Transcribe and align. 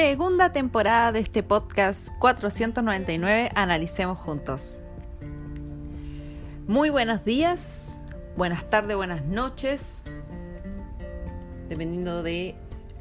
Segunda 0.00 0.52
temporada 0.52 1.10
de 1.10 1.18
este 1.18 1.42
podcast 1.42 2.10
499, 2.20 3.50
Analicemos 3.56 4.16
Juntos. 4.16 4.84
Muy 6.68 6.88
buenos 6.88 7.24
días, 7.24 7.98
buenas 8.36 8.70
tardes, 8.70 8.96
buenas 8.96 9.24
noches, 9.24 10.04
dependiendo 11.68 12.22
de 12.22 12.54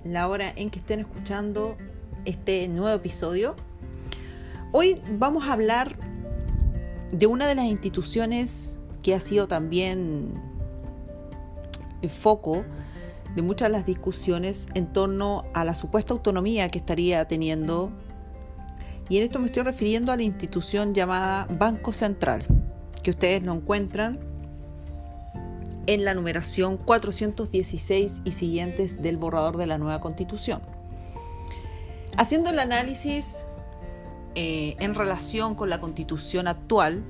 la 0.06 0.28
hora 0.28 0.52
en 0.56 0.72
que 0.72 0.80
estén 0.80 1.02
escuchando 1.02 1.78
este 2.26 2.68
nuevo 2.68 2.96
episodio. 2.96 3.56
Hoy 4.72 5.00
vamos 5.20 5.46
a 5.46 5.54
hablar 5.54 5.96
de 7.12 7.28
una 7.28 7.46
de 7.46 7.54
las 7.54 7.66
instituciones 7.66 8.80
que 9.04 9.14
ha 9.14 9.20
sido 9.20 9.48
también 9.48 10.34
el 12.02 12.10
foco 12.10 12.66
de 13.38 13.44
muchas 13.44 13.68
de 13.68 13.74
las 13.74 13.86
discusiones 13.86 14.66
en 14.74 14.92
torno 14.92 15.46
a 15.54 15.64
la 15.64 15.76
supuesta 15.76 16.12
autonomía 16.12 16.70
que 16.70 16.80
estaría 16.80 17.24
teniendo, 17.28 17.92
y 19.10 19.18
en 19.18 19.26
esto 19.26 19.38
me 19.38 19.46
estoy 19.46 19.62
refiriendo 19.62 20.12
a 20.12 20.18
la 20.18 20.24
institución 20.24 20.96
llamada 20.96 21.46
Banco 21.52 21.92
Central, 21.92 22.48
que 23.04 23.12
ustedes 23.12 23.44
lo 23.44 23.54
encuentran 23.54 24.20
en 25.86 26.04
la 26.04 26.16
numeración 26.16 26.78
416 26.78 28.24
y 28.26 28.32
siguientes 28.32 29.04
del 29.04 29.18
borrador 29.18 29.58
de 29.58 29.68
la 29.68 29.78
nueva 29.78 30.02
constitución. 30.02 30.62
Haciendo 32.18 32.50
el 32.50 32.58
análisis 32.58 33.46
eh, 34.34 34.76
en 34.80 34.96
relación 34.96 35.54
con 35.54 35.70
la 35.70 35.80
constitución 35.80 36.48
actual, 36.48 37.04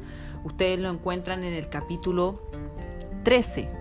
ustedes 0.43 0.77
lo 0.77 0.89
encuentran 0.89 1.45
en 1.45 1.53
el 1.53 1.69
capítulo 1.69 2.41
13. 3.23 3.76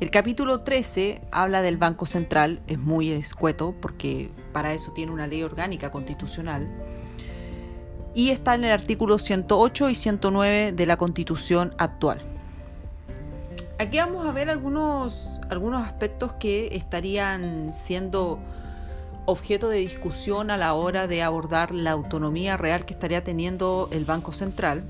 El 0.00 0.10
capítulo 0.10 0.60
13 0.60 1.20
habla 1.30 1.62
del 1.62 1.76
Banco 1.76 2.04
Central, 2.04 2.60
es 2.66 2.78
muy 2.78 3.10
escueto 3.10 3.76
porque 3.80 4.32
para 4.52 4.72
eso 4.72 4.92
tiene 4.92 5.12
una 5.12 5.28
ley 5.28 5.44
orgánica 5.44 5.92
constitucional, 5.92 6.68
y 8.12 8.30
está 8.30 8.56
en 8.56 8.64
el 8.64 8.72
artículo 8.72 9.18
108 9.18 9.90
y 9.90 9.94
109 9.94 10.72
de 10.72 10.86
la 10.86 10.96
constitución 10.96 11.74
actual. 11.78 12.18
Aquí 13.78 13.98
vamos 13.98 14.26
a 14.26 14.32
ver 14.32 14.50
algunos, 14.50 15.28
algunos 15.48 15.86
aspectos 15.86 16.32
que 16.34 16.74
estarían 16.74 17.72
siendo 17.72 18.40
objeto 19.26 19.68
de 19.68 19.78
discusión 19.78 20.50
a 20.50 20.56
la 20.56 20.74
hora 20.74 21.06
de 21.06 21.22
abordar 21.22 21.72
la 21.72 21.92
autonomía 21.92 22.56
real 22.56 22.84
que 22.84 22.94
estaría 22.94 23.22
teniendo 23.22 23.88
el 23.92 24.04
Banco 24.04 24.32
Central. 24.32 24.82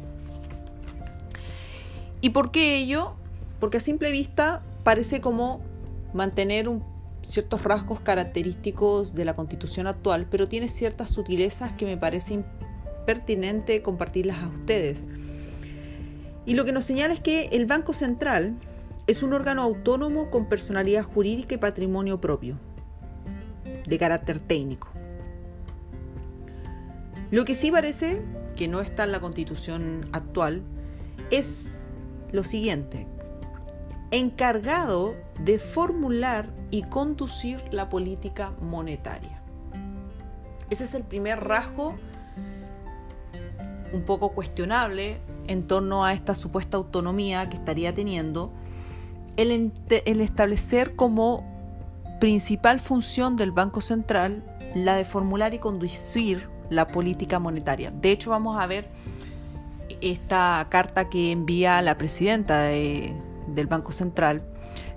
¿Y 2.23 2.31
por 2.31 2.51
qué 2.51 2.77
ello? 2.77 3.15
Porque 3.61 3.79
a 3.79 3.81
simple 3.81 4.11
vista 4.11 4.63
parece 4.85 5.21
como 5.21 5.61
mantener 6.13 6.71
ciertos 7.23 7.65
rasgos 7.65 8.01
característicos 8.01 9.15
de 9.15 9.25
la 9.25 9.35
constitución 9.35 9.87
actual, 9.87 10.27
pero 10.31 10.47
tiene 10.47 10.69
ciertas 10.69 11.11
sutilezas 11.11 11.73
que 11.73 11.87
me 11.87 11.97
parece 11.97 12.45
pertinente 13.07 13.83
compartirlas 13.83 14.39
a 14.39 14.49
ustedes. 14.49 15.07
Y 16.47 16.55
lo 16.55 16.65
que 16.65 16.73
nos 16.73 16.85
señala 16.85 17.15
es 17.15 17.21
que 17.21 17.47
el 17.53 17.67
Banco 17.67 17.95
Central 17.95 18.55
es 19.07 19.23
un 19.23 19.33
órgano 19.33 19.63
autónomo 19.63 20.31
con 20.31 20.49
personalidad 20.49 21.05
jurídica 21.05 21.55
y 21.55 21.59
patrimonio 21.59 22.21
propio 22.21 22.59
de 23.87 23.99
carácter 23.99 24.39
técnico. 24.39 24.89
Lo 27.31 27.45
que 27.45 27.55
sí 27.55 27.71
parece 27.71 28.23
que 28.57 28.69
no 28.69 28.81
está 28.81 29.05
en 29.05 29.13
la 29.13 29.21
constitución 29.21 30.07
actual 30.13 30.63
es 31.31 31.89
lo 32.33 32.45
siguiente, 32.45 33.07
encargado 34.15 35.15
de 35.41 35.59
formular 35.59 36.49
y 36.71 36.83
conducir 36.85 37.63
la 37.71 37.89
política 37.89 38.53
monetaria. 38.61 39.43
Ese 40.71 40.85
es 40.85 40.95
el 40.95 41.03
primer 41.03 41.43
rasgo 41.43 41.95
un 43.93 44.03
poco 44.03 44.31
cuestionable 44.31 45.19
en 45.47 45.67
torno 45.67 46.05
a 46.05 46.13
esta 46.13 46.35
supuesta 46.35 46.77
autonomía 46.77 47.49
que 47.49 47.57
estaría 47.57 47.95
teniendo 47.95 48.53
el, 49.37 49.73
establecer 50.21 50.97
como 50.97 51.45
principal 52.21 52.81
función 52.81 53.37
del 53.37 53.53
Banco 53.53 53.81
Central 53.81 54.45
la 54.75 54.97
de 54.97 55.05
formular 55.05 55.55
y 55.55 55.59
conducir 55.59 56.49
la 56.71 56.89
política 56.89 57.39
monetaria. 57.39 57.91
De 57.91 58.11
hecho, 58.11 58.31
vamos 58.31 58.59
a 58.59 58.67
ver 58.67 58.89
esta 60.01 60.67
carta 60.71 61.09
que 61.09 61.31
envía 61.31 61.83
la 61.83 61.97
presidenta 61.99 62.63
del 63.49 63.67
Banco 63.67 63.93
Central 63.93 64.43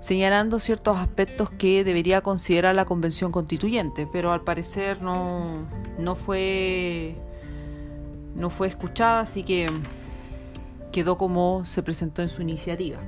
señalando 0.00 0.58
ciertos 0.58 0.96
aspectos 0.96 1.50
que 1.50 1.84
debería 1.84 2.20
considerar 2.20 2.74
la 2.74 2.84
Convención 2.84 3.32
Constituyente, 3.32 4.08
pero 4.10 4.32
al 4.32 4.42
parecer 4.42 5.02
no, 5.02 5.66
no, 5.98 6.14
fue, 6.14 7.16
no 8.34 8.50
fue 8.50 8.68
escuchada, 8.68 9.20
así 9.20 9.42
que 9.42 9.68
quedó 10.92 11.18
como 11.18 11.64
se 11.64 11.82
presentó 11.82 12.22
en 12.22 12.28
su 12.28 12.42
iniciativa. 12.42 12.98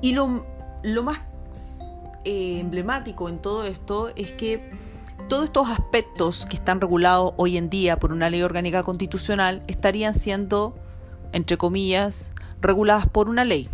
Y 0.00 0.12
lo, 0.12 0.46
lo 0.82 1.02
más 1.02 1.20
eh, 2.24 2.60
emblemático 2.60 3.28
en 3.28 3.40
todo 3.40 3.64
esto 3.64 4.10
es 4.14 4.32
que 4.32 4.70
todos 5.28 5.44
estos 5.44 5.68
aspectos 5.68 6.46
que 6.46 6.56
están 6.56 6.80
regulados 6.80 7.34
hoy 7.36 7.56
en 7.56 7.68
día 7.68 7.98
por 7.98 8.12
una 8.12 8.30
ley 8.30 8.42
orgánica 8.42 8.84
constitucional 8.84 9.62
estarían 9.66 10.14
siendo, 10.14 10.76
entre 11.32 11.58
comillas, 11.58 12.32
reguladas 12.60 13.06
por 13.08 13.28
una 13.28 13.44
ley. 13.44 13.68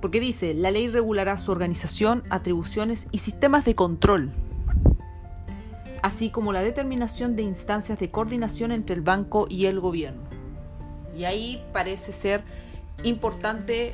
Porque 0.00 0.20
dice, 0.20 0.54
la 0.54 0.70
ley 0.70 0.88
regulará 0.88 1.38
su 1.38 1.50
organización, 1.50 2.22
atribuciones 2.28 3.06
y 3.10 3.18
sistemas 3.18 3.64
de 3.64 3.74
control, 3.74 4.32
así 6.02 6.28
como 6.28 6.52
la 6.52 6.62
determinación 6.62 7.36
de 7.36 7.42
instancias 7.42 7.98
de 7.98 8.10
coordinación 8.10 8.70
entre 8.72 8.96
el 8.96 9.02
banco 9.02 9.46
y 9.48 9.66
el 9.66 9.80
gobierno. 9.80 10.22
Y 11.16 11.24
ahí 11.24 11.64
parece 11.72 12.12
ser 12.12 12.42
importante 13.02 13.92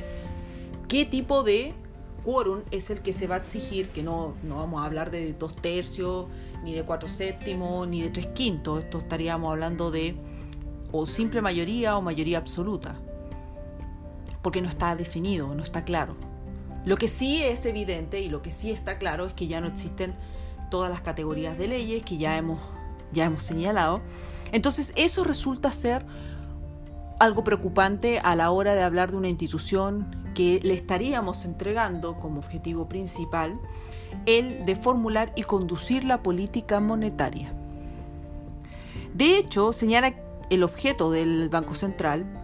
qué 0.88 1.04
tipo 1.04 1.44
de 1.44 1.74
quórum 2.24 2.62
es 2.70 2.90
el 2.90 3.00
que 3.00 3.12
se 3.12 3.26
va 3.26 3.36
a 3.36 3.38
exigir, 3.38 3.90
que 3.90 4.02
no, 4.02 4.34
no 4.42 4.56
vamos 4.56 4.82
a 4.82 4.86
hablar 4.86 5.10
de 5.10 5.32
dos 5.32 5.56
tercios, 5.56 6.26
ni 6.64 6.74
de 6.74 6.82
cuatro 6.82 7.08
séptimos, 7.08 7.86
ni 7.86 8.02
de 8.02 8.10
tres 8.10 8.26
quintos, 8.28 8.80
esto 8.80 8.98
estaríamos 8.98 9.50
hablando 9.50 9.90
de 9.90 10.16
o 10.92 11.06
simple 11.06 11.40
mayoría 11.40 11.96
o 11.96 12.02
mayoría 12.02 12.38
absoluta, 12.38 12.96
porque 14.42 14.62
no 14.62 14.68
está 14.68 14.96
definido, 14.96 15.54
no 15.54 15.62
está 15.62 15.84
claro. 15.84 16.16
Lo 16.84 16.96
que 16.96 17.08
sí 17.08 17.42
es 17.42 17.66
evidente 17.66 18.20
y 18.20 18.28
lo 18.28 18.42
que 18.42 18.52
sí 18.52 18.70
está 18.70 18.98
claro 18.98 19.26
es 19.26 19.34
que 19.34 19.46
ya 19.46 19.60
no 19.60 19.66
existen 19.66 20.14
todas 20.70 20.90
las 20.90 21.02
categorías 21.02 21.58
de 21.58 21.68
leyes 21.68 22.02
que 22.02 22.16
ya 22.16 22.36
hemos, 22.36 22.60
ya 23.12 23.26
hemos 23.26 23.42
señalado. 23.42 24.00
Entonces 24.52 24.92
eso 24.96 25.24
resulta 25.24 25.72
ser 25.72 26.06
algo 27.18 27.44
preocupante 27.44 28.18
a 28.20 28.34
la 28.34 28.50
hora 28.50 28.74
de 28.74 28.82
hablar 28.82 29.10
de 29.10 29.18
una 29.18 29.28
institución 29.28 30.32
que 30.34 30.60
le 30.62 30.72
estaríamos 30.72 31.44
entregando 31.44 32.18
como 32.18 32.38
objetivo 32.38 32.88
principal 32.88 33.60
el 34.24 34.64
de 34.64 34.74
formular 34.74 35.32
y 35.36 35.42
conducir 35.42 36.04
la 36.04 36.22
política 36.22 36.80
monetaria. 36.80 37.52
De 39.12 39.36
hecho, 39.36 39.72
señala 39.74 40.14
el 40.48 40.62
objeto 40.62 41.10
del 41.10 41.48
Banco 41.50 41.74
Central 41.74 42.39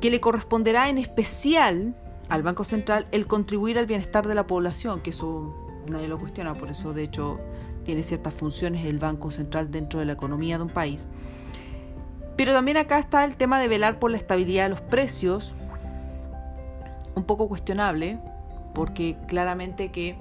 que 0.00 0.10
le 0.10 0.20
corresponderá 0.20 0.88
en 0.88 0.98
especial 0.98 1.94
al 2.28 2.42
Banco 2.42 2.64
Central 2.64 3.06
el 3.12 3.26
contribuir 3.26 3.78
al 3.78 3.86
bienestar 3.86 4.26
de 4.26 4.34
la 4.34 4.46
población, 4.46 5.00
que 5.00 5.10
eso 5.10 5.54
nadie 5.88 6.08
lo 6.08 6.18
cuestiona, 6.18 6.54
por 6.54 6.70
eso 6.70 6.92
de 6.92 7.04
hecho 7.04 7.38
tiene 7.84 8.02
ciertas 8.02 8.34
funciones 8.34 8.84
el 8.84 8.98
Banco 8.98 9.30
Central 9.30 9.70
dentro 9.70 10.00
de 10.00 10.06
la 10.06 10.12
economía 10.12 10.58
de 10.58 10.64
un 10.64 10.70
país. 10.70 11.06
Pero 12.36 12.52
también 12.52 12.76
acá 12.76 12.98
está 12.98 13.24
el 13.24 13.36
tema 13.36 13.60
de 13.60 13.68
velar 13.68 13.98
por 13.98 14.10
la 14.10 14.16
estabilidad 14.16 14.64
de 14.64 14.70
los 14.70 14.80
precios, 14.80 15.54
un 17.14 17.24
poco 17.24 17.48
cuestionable, 17.48 18.18
porque 18.74 19.16
claramente 19.26 19.90
que 19.90 20.18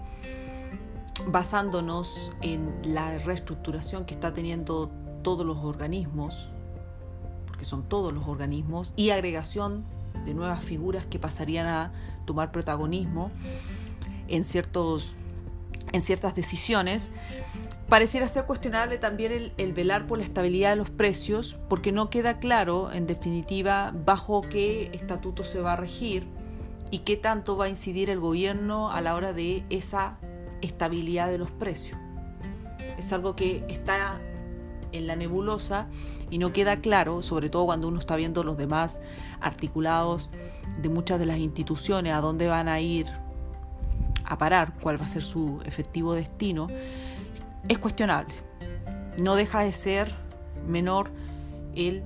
basándonos 1.27 2.31
en 2.41 2.73
la 2.83 3.17
reestructuración 3.17 4.05
que 4.05 4.13
está 4.13 4.33
teniendo 4.33 4.91
todos 5.23 5.45
los 5.45 5.57
organismos, 5.57 6.49
porque 7.55 7.63
son 7.63 7.83
todos 7.87 8.13
los 8.13 8.27
organismos, 8.27 8.91
y 8.97 9.11
agregación 9.11 9.85
de 10.25 10.33
nuevas 10.33 10.61
figuras 10.61 11.05
que 11.05 11.19
pasarían 11.19 11.67
a 11.67 11.93
tomar 12.25 12.51
protagonismo 12.51 13.31
en, 14.27 14.43
ciertos, 14.43 15.15
en 15.93 16.01
ciertas 16.01 16.35
decisiones, 16.35 17.11
pareciera 17.87 18.27
ser 18.27 18.43
cuestionable 18.43 18.97
también 18.97 19.31
el, 19.31 19.53
el, 19.57 19.71
velar 19.71 20.05
por 20.05 20.17
la 20.17 20.25
estabilidad 20.25 20.71
de 20.71 20.75
los 20.75 20.89
precios, 20.89 21.55
porque 21.69 21.93
no 21.93 22.09
queda 22.09 22.39
claro, 22.39 22.91
en 22.91 23.07
definitiva, 23.07 23.93
bajo 24.05 24.41
qué 24.41 24.89
estatuto 24.91 25.45
se 25.45 25.61
va 25.61 25.73
a 25.73 25.75
regir 25.77 26.27
y 26.91 26.99
qué 26.99 27.15
tanto 27.15 27.55
va 27.55 27.65
a 27.65 27.69
incidir 27.69 28.09
el 28.09 28.19
gobierno 28.19 28.91
a 28.91 28.99
la 28.99 29.15
hora 29.15 29.31
de 29.31 29.63
esa 29.69 30.17
estabilidad 30.61 31.29
de 31.29 31.37
los 31.37 31.51
precios. 31.51 31.97
Es 32.97 33.13
algo 33.13 33.37
que 33.37 33.63
está 33.69 34.19
en 34.91 35.07
la 35.07 35.15
nebulosa 35.15 35.87
y 36.29 36.37
no 36.37 36.53
queda 36.53 36.77
claro, 36.77 37.21
sobre 37.21 37.49
todo 37.49 37.65
cuando 37.65 37.87
uno 37.87 37.99
está 37.99 38.15
viendo 38.15 38.43
los 38.43 38.57
demás 38.57 39.01
articulados 39.39 40.29
de 40.81 40.89
muchas 40.89 41.19
de 41.19 41.25
las 41.25 41.37
instituciones, 41.37 42.13
a 42.13 42.21
dónde 42.21 42.47
van 42.47 42.67
a 42.67 42.79
ir 42.79 43.07
a 44.25 44.37
parar, 44.37 44.73
cuál 44.81 44.99
va 44.99 45.05
a 45.05 45.07
ser 45.07 45.21
su 45.21 45.61
efectivo 45.65 46.13
destino. 46.13 46.67
es 47.67 47.77
cuestionable. 47.77 48.33
No 49.21 49.35
deja 49.35 49.61
de 49.61 49.71
ser 49.71 50.13
menor 50.67 51.09
el, 51.75 52.03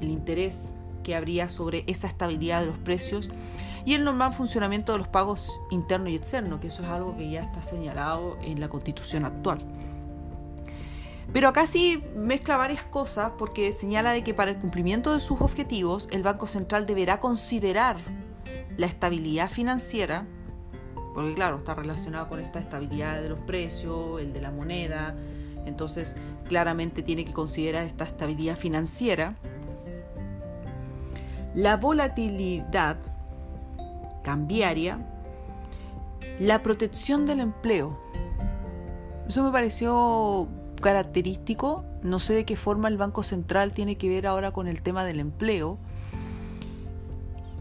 el 0.00 0.08
interés 0.08 0.74
que 1.02 1.14
habría 1.14 1.48
sobre 1.48 1.84
esa 1.86 2.06
estabilidad 2.06 2.60
de 2.60 2.66
los 2.66 2.78
precios 2.78 3.30
y 3.84 3.94
el 3.94 4.04
normal 4.04 4.32
funcionamiento 4.32 4.92
de 4.92 4.98
los 4.98 5.08
pagos 5.08 5.60
internos 5.70 6.10
y 6.10 6.16
externos, 6.16 6.60
que 6.60 6.66
eso 6.66 6.82
es 6.82 6.88
algo 6.88 7.16
que 7.16 7.30
ya 7.30 7.42
está 7.42 7.62
señalado 7.62 8.38
en 8.42 8.60
la 8.60 8.68
constitución 8.68 9.24
actual. 9.24 9.60
Pero 11.32 11.48
acá 11.48 11.66
sí 11.66 12.02
mezcla 12.16 12.56
varias 12.56 12.84
cosas 12.84 13.32
porque 13.38 13.72
señala 13.72 14.12
de 14.12 14.24
que 14.24 14.34
para 14.34 14.50
el 14.50 14.58
cumplimiento 14.58 15.14
de 15.14 15.20
sus 15.20 15.40
objetivos 15.40 16.08
el 16.10 16.22
Banco 16.22 16.46
Central 16.46 16.86
deberá 16.86 17.20
considerar 17.20 17.98
la 18.76 18.86
estabilidad 18.86 19.48
financiera, 19.48 20.26
porque 21.14 21.34
claro, 21.34 21.58
está 21.58 21.74
relacionado 21.74 22.28
con 22.28 22.40
esta 22.40 22.58
estabilidad 22.58 23.20
de 23.20 23.28
los 23.28 23.38
precios, 23.40 24.20
el 24.20 24.32
de 24.32 24.40
la 24.40 24.50
moneda, 24.50 25.14
entonces 25.66 26.16
claramente 26.48 27.02
tiene 27.02 27.24
que 27.24 27.32
considerar 27.32 27.84
esta 27.84 28.04
estabilidad 28.04 28.56
financiera, 28.56 29.36
la 31.54 31.76
volatilidad 31.76 32.96
cambiaria, 34.24 34.98
la 36.40 36.62
protección 36.62 37.26
del 37.26 37.40
empleo. 37.40 37.98
Eso 39.28 39.44
me 39.44 39.52
pareció 39.52 40.48
característico. 40.80 41.84
No 42.02 42.18
sé 42.18 42.34
de 42.34 42.44
qué 42.44 42.56
forma 42.56 42.88
el 42.88 42.96
Banco 42.96 43.22
Central 43.22 43.72
tiene 43.72 43.96
que 43.96 44.08
ver 44.08 44.26
ahora 44.26 44.52
con 44.52 44.66
el 44.66 44.82
tema 44.82 45.04
del 45.04 45.20
empleo. 45.20 45.78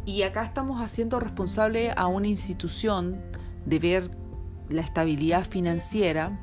Y 0.06 0.24
acá 0.24 0.44
estamos 0.44 0.82
haciendo 0.82 1.20
responsable 1.20 1.92
a 1.96 2.08
una 2.08 2.28
institución 2.28 3.22
de 3.66 3.80
ver 3.80 4.12
la 4.70 4.82
estabilidad 4.82 5.46
financiera 5.48 6.40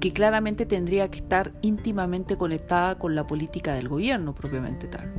que 0.00 0.12
claramente 0.12 0.66
tendría 0.66 1.10
que 1.10 1.18
estar 1.18 1.52
íntimamente 1.62 2.36
conectada 2.36 2.98
con 2.98 3.14
la 3.14 3.26
política 3.26 3.72
del 3.74 3.88
gobierno 3.88 4.34
propiamente 4.34 4.86
tal. 4.86 5.12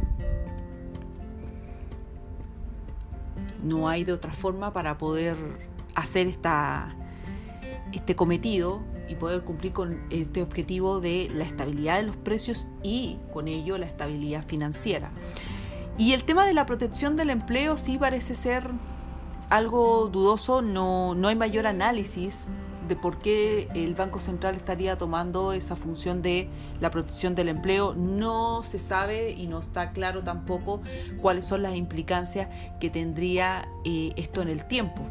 No 3.64 3.90
hay 3.90 4.04
de 4.04 4.14
otra 4.14 4.32
forma 4.32 4.72
para 4.72 4.98
poder 4.98 5.36
hacer 5.96 6.28
esta, 6.28 6.96
este 7.92 8.16
cometido 8.16 8.84
y 9.08 9.16
poder 9.16 9.42
cumplir 9.44 9.74
con 9.74 10.06
este 10.10 10.42
objetivo 10.42 11.00
de 11.00 11.30
la 11.34 11.44
estabilidad 11.44 11.98
de 11.98 12.04
los 12.04 12.18
precios 12.18 12.68
y 12.84 13.18
con 13.34 13.48
ello 13.48 13.78
la 13.78 13.86
estabilidad 13.86 14.46
financiera. 14.46 15.12
Y 15.98 16.14
el 16.14 16.24
tema 16.26 16.46
de 16.46 16.54
la 16.54 16.66
protección 16.66 17.16
del 17.16 17.30
empleo 17.30 17.78
sí 17.78 17.98
parece 17.98 18.36
ser 18.36 18.70
algo 19.50 20.08
dudoso, 20.08 20.62
no, 20.62 21.16
no 21.16 21.28
hay 21.28 21.36
mayor 21.36 21.68
análisis 21.68 22.48
de 22.88 22.96
por 22.96 23.20
qué 23.20 23.68
el 23.74 23.96
Banco 23.96 24.20
Central 24.20 24.56
estaría 24.56 24.98
tomando 24.98 25.54
esa 25.54 25.76
función 25.76 26.22
de 26.22 26.50
la 26.80 26.92
protección 26.92 27.36
del 27.36 27.50
empleo. 27.50 27.96
No 27.96 28.64
se 28.64 28.80
sabe 28.80 29.32
y 29.32 29.48
no 29.48 29.60
está 29.60 29.92
claro 29.92 30.24
tampoco 30.24 30.82
cuáles 31.22 31.46
son 31.46 31.64
las 31.64 31.76
implicancias 31.76 32.50
que 32.80 32.90
tendría 32.90 33.68
eh, 33.86 34.14
esto 34.16 34.42
en 34.42 34.50
el 34.50 34.66
tiempo. 34.66 35.04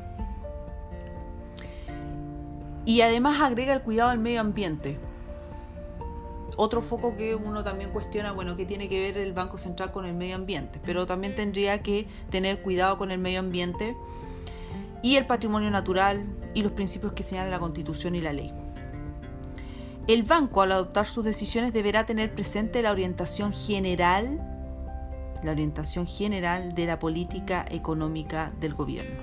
Y 2.86 3.00
además 3.00 3.40
agrega 3.40 3.72
el 3.72 3.82
cuidado 3.82 4.10
del 4.10 4.18
medio 4.18 4.40
ambiente. 4.40 4.98
Otro 6.56 6.82
foco 6.82 7.16
que 7.16 7.34
uno 7.34 7.64
también 7.64 7.90
cuestiona, 7.90 8.32
bueno, 8.32 8.56
¿qué 8.56 8.64
tiene 8.64 8.88
que 8.88 9.00
ver 9.00 9.18
el 9.18 9.32
Banco 9.32 9.58
Central 9.58 9.90
con 9.90 10.06
el 10.06 10.14
medio 10.14 10.36
ambiente? 10.36 10.80
Pero 10.84 11.06
también 11.06 11.34
tendría 11.34 11.82
que 11.82 12.06
tener 12.30 12.62
cuidado 12.62 12.96
con 12.96 13.10
el 13.10 13.18
medio 13.18 13.40
ambiente 13.40 13.96
y 15.02 15.16
el 15.16 15.26
patrimonio 15.26 15.70
natural 15.70 16.26
y 16.54 16.62
los 16.62 16.72
principios 16.72 17.12
que 17.12 17.22
señalan 17.22 17.50
la 17.50 17.58
Constitución 17.58 18.14
y 18.14 18.20
la 18.20 18.32
ley. 18.32 18.52
El 20.06 20.22
banco 20.22 20.62
al 20.62 20.72
adoptar 20.72 21.06
sus 21.06 21.24
decisiones 21.24 21.72
deberá 21.72 22.06
tener 22.06 22.34
presente 22.34 22.82
la 22.82 22.92
orientación 22.92 23.52
general, 23.52 24.38
la 25.42 25.52
orientación 25.52 26.06
general 26.06 26.74
de 26.74 26.86
la 26.86 26.98
política 26.98 27.64
económica 27.70 28.52
del 28.60 28.74
gobierno. 28.74 29.22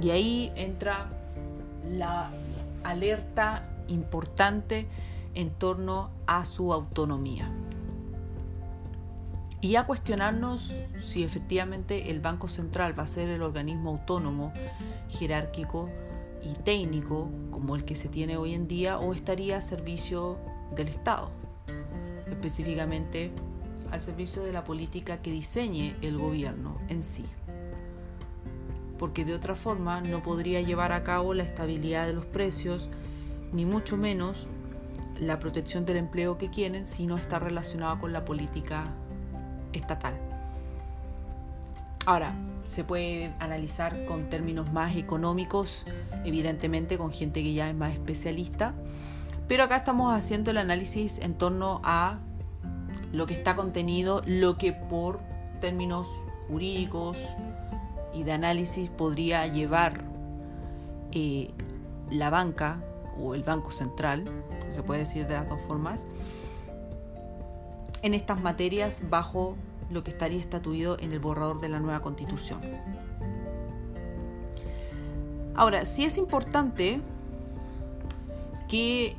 Y 0.00 0.10
ahí 0.10 0.52
entra 0.56 1.13
la 1.90 2.30
alerta 2.82 3.68
importante 3.88 4.86
en 5.34 5.50
torno 5.50 6.10
a 6.26 6.44
su 6.44 6.72
autonomía. 6.72 7.50
Y 9.60 9.76
a 9.76 9.86
cuestionarnos 9.86 10.74
si 10.98 11.24
efectivamente 11.24 12.10
el 12.10 12.20
Banco 12.20 12.48
Central 12.48 12.98
va 12.98 13.04
a 13.04 13.06
ser 13.06 13.30
el 13.30 13.42
organismo 13.42 13.90
autónomo, 13.90 14.52
jerárquico 15.08 15.88
y 16.42 16.52
técnico 16.52 17.30
como 17.50 17.74
el 17.74 17.84
que 17.84 17.96
se 17.96 18.08
tiene 18.08 18.36
hoy 18.36 18.52
en 18.52 18.68
día 18.68 18.98
o 18.98 19.14
estaría 19.14 19.56
a 19.56 19.62
servicio 19.62 20.38
del 20.76 20.88
Estado, 20.88 21.30
específicamente 22.28 23.32
al 23.90 24.02
servicio 24.02 24.42
de 24.42 24.52
la 24.52 24.64
política 24.64 25.22
que 25.22 25.30
diseñe 25.30 25.96
el 26.02 26.18
gobierno 26.18 26.78
en 26.88 27.02
sí 27.02 27.24
porque 29.04 29.26
de 29.26 29.34
otra 29.34 29.54
forma 29.54 30.00
no 30.00 30.22
podría 30.22 30.62
llevar 30.62 30.92
a 30.92 31.04
cabo 31.04 31.34
la 31.34 31.42
estabilidad 31.42 32.06
de 32.06 32.14
los 32.14 32.24
precios, 32.24 32.88
ni 33.52 33.66
mucho 33.66 33.98
menos 33.98 34.48
la 35.20 35.38
protección 35.40 35.84
del 35.84 35.98
empleo 35.98 36.38
que 36.38 36.48
quieren 36.48 36.86
si 36.86 37.06
no 37.06 37.18
está 37.18 37.38
relacionado 37.38 37.98
con 37.98 38.14
la 38.14 38.24
política 38.24 38.86
estatal. 39.74 40.14
Ahora, 42.06 42.34
se 42.64 42.82
puede 42.82 43.34
analizar 43.40 44.06
con 44.06 44.30
términos 44.30 44.72
más 44.72 44.96
económicos, 44.96 45.84
evidentemente 46.24 46.96
con 46.96 47.12
gente 47.12 47.42
que 47.42 47.52
ya 47.52 47.68
es 47.68 47.76
más 47.76 47.92
especialista, 47.92 48.72
pero 49.48 49.64
acá 49.64 49.76
estamos 49.76 50.16
haciendo 50.16 50.50
el 50.50 50.56
análisis 50.56 51.18
en 51.18 51.34
torno 51.34 51.82
a 51.84 52.20
lo 53.12 53.26
que 53.26 53.34
está 53.34 53.54
contenido, 53.54 54.22
lo 54.24 54.56
que 54.56 54.72
por 54.72 55.20
términos 55.60 56.08
jurídicos, 56.48 57.18
y 58.14 58.22
de 58.22 58.32
análisis 58.32 58.88
podría 58.88 59.46
llevar 59.46 60.04
eh, 61.12 61.50
la 62.10 62.30
banca 62.30 62.82
o 63.18 63.34
el 63.34 63.42
Banco 63.42 63.70
Central, 63.70 64.24
se 64.70 64.82
puede 64.82 65.00
decir 65.00 65.26
de 65.26 65.34
las 65.34 65.48
dos 65.48 65.60
formas, 65.62 66.06
en 68.02 68.14
estas 68.14 68.40
materias 68.40 69.02
bajo 69.10 69.56
lo 69.90 70.04
que 70.04 70.10
estaría 70.10 70.38
estatuido 70.38 70.96
en 71.00 71.12
el 71.12 71.18
borrador 71.18 71.60
de 71.60 71.68
la 71.68 71.80
nueva 71.80 72.00
constitución. 72.00 72.60
Ahora, 75.54 75.84
sí 75.86 76.04
es 76.04 76.18
importante 76.18 77.00
que 78.68 79.16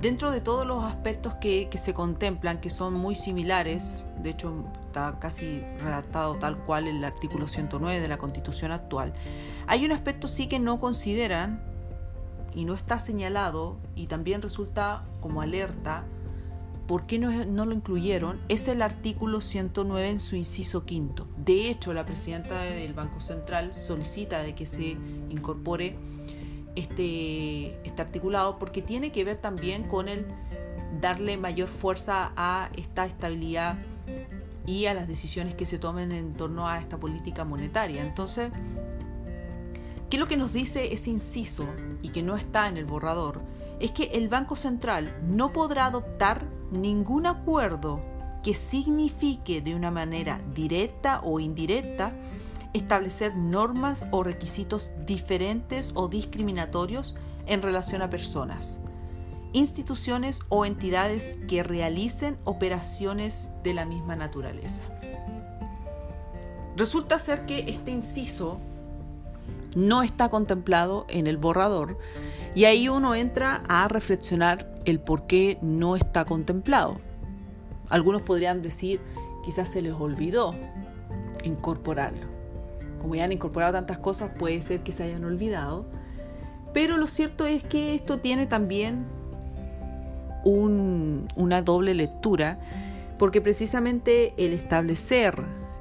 dentro 0.00 0.30
de 0.30 0.40
todos 0.40 0.66
los 0.66 0.82
aspectos 0.84 1.34
que, 1.34 1.68
que 1.70 1.78
se 1.78 1.92
contemplan, 1.92 2.60
que 2.60 2.70
son 2.70 2.94
muy 2.94 3.14
similares, 3.14 4.02
de 4.22 4.30
hecho 4.30 4.64
está 4.90 5.20
casi 5.20 5.62
redactado 5.80 6.34
tal 6.34 6.58
cual 6.58 6.88
el 6.88 7.04
artículo 7.04 7.46
109 7.46 8.00
de 8.00 8.08
la 8.08 8.18
Constitución 8.18 8.72
actual, 8.72 9.12
hay 9.68 9.84
un 9.84 9.92
aspecto 9.92 10.26
sí 10.26 10.48
que 10.48 10.58
no 10.58 10.80
consideran 10.80 11.62
y 12.54 12.64
no 12.64 12.74
está 12.74 12.98
señalado 12.98 13.76
y 13.94 14.06
también 14.06 14.42
resulta 14.42 15.04
como 15.20 15.42
alerta 15.42 16.04
¿por 16.88 17.06
qué 17.06 17.20
no, 17.20 17.30
no, 17.44 17.66
lo 17.66 17.72
incluyeron? 17.72 18.40
Es 18.48 18.66
el 18.66 18.82
artículo 18.82 19.40
109 19.40 20.10
en 20.10 20.18
su 20.18 20.34
inciso 20.34 20.84
quinto. 20.84 21.28
De 21.36 21.70
hecho, 21.70 21.94
la 21.94 22.04
presidenta 22.04 22.60
del 22.62 22.94
Banco 22.94 23.20
Central 23.20 23.72
solicita 23.72 24.42
de 24.42 24.56
que 24.56 24.66
se 24.66 24.96
incorpore 25.28 25.96
este, 26.74 27.78
este 27.86 28.02
articulado 28.02 28.58
porque 28.58 28.82
tiene 28.82 29.12
que 29.12 29.22
ver 29.22 29.36
también 29.36 29.84
con 29.84 30.08
el 30.08 30.26
darle 31.00 31.36
mayor 31.36 31.68
fuerza 31.68 32.32
a 32.34 32.70
esta 32.76 33.06
estabilidad 33.06 33.78
y 34.66 34.86
a 34.86 34.94
las 34.94 35.08
decisiones 35.08 35.54
que 35.54 35.66
se 35.66 35.78
tomen 35.78 36.12
en 36.12 36.34
torno 36.34 36.68
a 36.68 36.78
esta 36.78 36.98
política 36.98 37.44
monetaria. 37.44 38.02
Entonces, 38.02 38.50
¿qué 40.08 40.16
es 40.16 40.20
lo 40.20 40.26
que 40.26 40.36
nos 40.36 40.52
dice 40.52 40.92
ese 40.92 41.10
inciso 41.10 41.66
y 42.02 42.10
que 42.10 42.22
no 42.22 42.36
está 42.36 42.68
en 42.68 42.76
el 42.76 42.84
borrador? 42.84 43.42
Es 43.80 43.92
que 43.92 44.04
el 44.12 44.28
Banco 44.28 44.56
Central 44.56 45.16
no 45.26 45.52
podrá 45.52 45.86
adoptar 45.86 46.46
ningún 46.70 47.26
acuerdo 47.26 48.00
que 48.42 48.54
signifique 48.54 49.60
de 49.60 49.74
una 49.74 49.90
manera 49.90 50.40
directa 50.54 51.20
o 51.22 51.40
indirecta 51.40 52.14
establecer 52.72 53.36
normas 53.36 54.06
o 54.12 54.22
requisitos 54.22 54.92
diferentes 55.06 55.92
o 55.94 56.08
discriminatorios 56.08 57.16
en 57.46 57.62
relación 57.62 58.02
a 58.02 58.10
personas, 58.10 58.80
instituciones 59.52 60.40
o 60.48 60.64
entidades 60.64 61.38
que 61.48 61.62
realicen 61.62 62.38
operaciones 62.44 63.50
de 63.64 63.74
la 63.74 63.84
misma 63.84 64.16
naturaleza. 64.16 64.82
Resulta 66.76 67.18
ser 67.18 67.46
que 67.46 67.70
este 67.70 67.90
inciso 67.90 68.58
no 69.76 70.02
está 70.02 70.28
contemplado 70.28 71.06
en 71.08 71.26
el 71.26 71.36
borrador 71.36 71.98
y 72.54 72.64
ahí 72.64 72.88
uno 72.88 73.14
entra 73.14 73.62
a 73.68 73.86
reflexionar 73.88 74.72
el 74.84 75.00
por 75.00 75.26
qué 75.26 75.58
no 75.62 75.96
está 75.96 76.24
contemplado. 76.24 77.00
Algunos 77.88 78.22
podrían 78.22 78.62
decir 78.62 79.00
quizás 79.44 79.68
se 79.68 79.82
les 79.82 79.92
olvidó 79.92 80.54
incorporarlo. 81.44 82.28
como 83.00 83.14
ya 83.14 83.24
han 83.24 83.32
incorporado 83.32 83.72
tantas 83.72 83.98
cosas, 83.98 84.30
puede 84.38 84.60
ser 84.60 84.82
que 84.82 84.92
se 84.92 85.04
hayan 85.04 85.24
olvidado. 85.24 85.86
Pero 86.74 86.98
lo 86.98 87.06
cierto 87.06 87.46
es 87.46 87.64
que 87.64 87.94
esto 87.94 88.18
tiene 88.18 88.46
también 88.46 89.06
una 90.44 91.62
doble 91.62 91.94
lectura, 91.94 92.58
porque 93.18 93.40
precisamente 93.40 94.34
el 94.38 94.52
establecer 94.52 95.34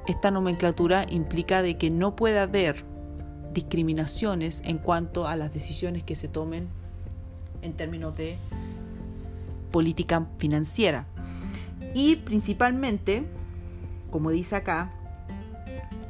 esta 0.08 0.32
nomenclatura 0.32 1.06
implica 1.10 1.62
de 1.62 1.78
que 1.78 1.90
no 1.90 2.16
puede 2.16 2.40
haber 2.40 2.84
discriminaciones 3.54 4.62
en 4.66 4.78
cuanto 4.78 5.28
a 5.28 5.36
las 5.36 5.54
decisiones 5.54 6.04
que 6.04 6.16
se 6.16 6.28
tomen 6.28 6.68
en 7.62 7.74
términos 7.74 8.16
de 8.16 8.38
política 9.72 10.28
financiera. 10.38 11.06
Y 11.94 12.18
principalmente, 12.18 13.26
como 14.12 14.32
dice 14.32 14.56
acá, 14.56 14.92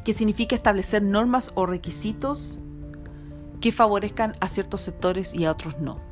que 0.03 0.13
significa 0.13 0.55
establecer 0.55 1.03
normas 1.03 1.51
o 1.55 1.65
requisitos 1.65 2.59
que 3.61 3.71
favorezcan 3.71 4.33
a 4.39 4.47
ciertos 4.47 4.81
sectores 4.81 5.33
y 5.33 5.45
a 5.45 5.51
otros 5.51 5.79
no. 5.79 6.08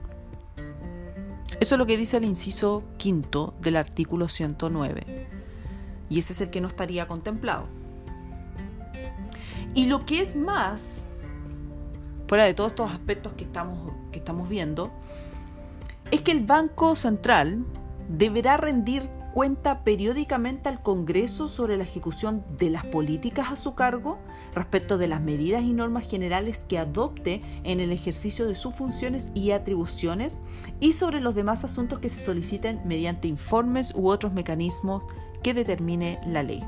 Eso 1.59 1.75
es 1.75 1.79
lo 1.79 1.85
que 1.85 1.97
dice 1.97 2.17
el 2.17 2.25
inciso 2.25 2.83
quinto 2.97 3.55
del 3.61 3.77
artículo 3.77 4.27
109. 4.27 5.27
Y 6.09 6.19
ese 6.19 6.33
es 6.33 6.41
el 6.41 6.49
que 6.49 6.61
no 6.61 6.67
estaría 6.67 7.07
contemplado. 7.07 7.65
Y 9.73 9.87
lo 9.87 10.05
que 10.05 10.21
es 10.21 10.35
más, 10.35 11.07
fuera 12.27 12.45
de 12.45 12.53
todos 12.53 12.71
estos 12.71 12.91
aspectos 12.91 13.33
que 13.33 13.43
estamos, 13.43 13.91
que 14.11 14.19
estamos 14.19 14.49
viendo, 14.49 14.91
es 16.11 16.21
que 16.21 16.31
el 16.31 16.45
Banco 16.45 16.95
Central 16.95 17.65
deberá 18.07 18.57
rendir 18.57 19.09
cuenta 19.33 19.83
periódicamente 19.83 20.69
al 20.69 20.81
Congreso 20.81 21.47
sobre 21.47 21.77
la 21.77 21.83
ejecución 21.83 22.45
de 22.57 22.69
las 22.69 22.85
políticas 22.85 23.51
a 23.51 23.55
su 23.55 23.75
cargo 23.75 24.19
respecto 24.57 24.97
de 24.97 25.07
las 25.07 25.21
medidas 25.21 25.63
y 25.63 25.71
normas 25.71 26.09
generales 26.09 26.65
que 26.67 26.79
adopte 26.79 27.41
en 27.63 27.79
el 27.79 27.91
ejercicio 27.91 28.47
de 28.47 28.55
sus 28.55 28.73
funciones 28.73 29.29
y 29.33 29.51
atribuciones 29.51 30.37
y 30.79 30.93
sobre 30.93 31.21
los 31.21 31.35
demás 31.35 31.63
asuntos 31.63 31.99
que 31.99 32.09
se 32.09 32.19
soliciten 32.19 32.81
mediante 32.85 33.27
informes 33.27 33.93
u 33.95 34.09
otros 34.09 34.33
mecanismos 34.33 35.03
que 35.43 35.53
determine 35.53 36.19
la 36.25 36.43
ley. 36.43 36.63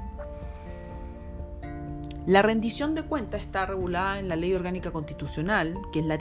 La 2.26 2.44
rendición 2.44 2.94
de 2.94 3.04
cuenta 3.04 3.38
está 3.38 3.66
regulada 3.66 4.20
en 4.20 4.28
la 4.28 4.36
Ley 4.36 4.54
Orgánica 4.54 4.92
Constitucional, 4.92 5.76
que 5.92 6.02
es 6.02 6.06
la, 6.06 6.18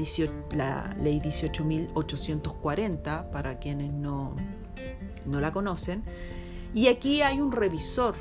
la 0.57 0.97
Ley 1.03 1.21
18.840, 1.21 3.31
para 3.31 3.59
quienes 3.59 3.93
no, 3.93 4.35
no 5.27 5.41
la 5.41 5.53
conocen, 5.53 6.03
y 6.75 6.87
aquí 6.87 7.21
hay 7.21 7.41
un 7.41 7.53
revisor, 7.53 8.15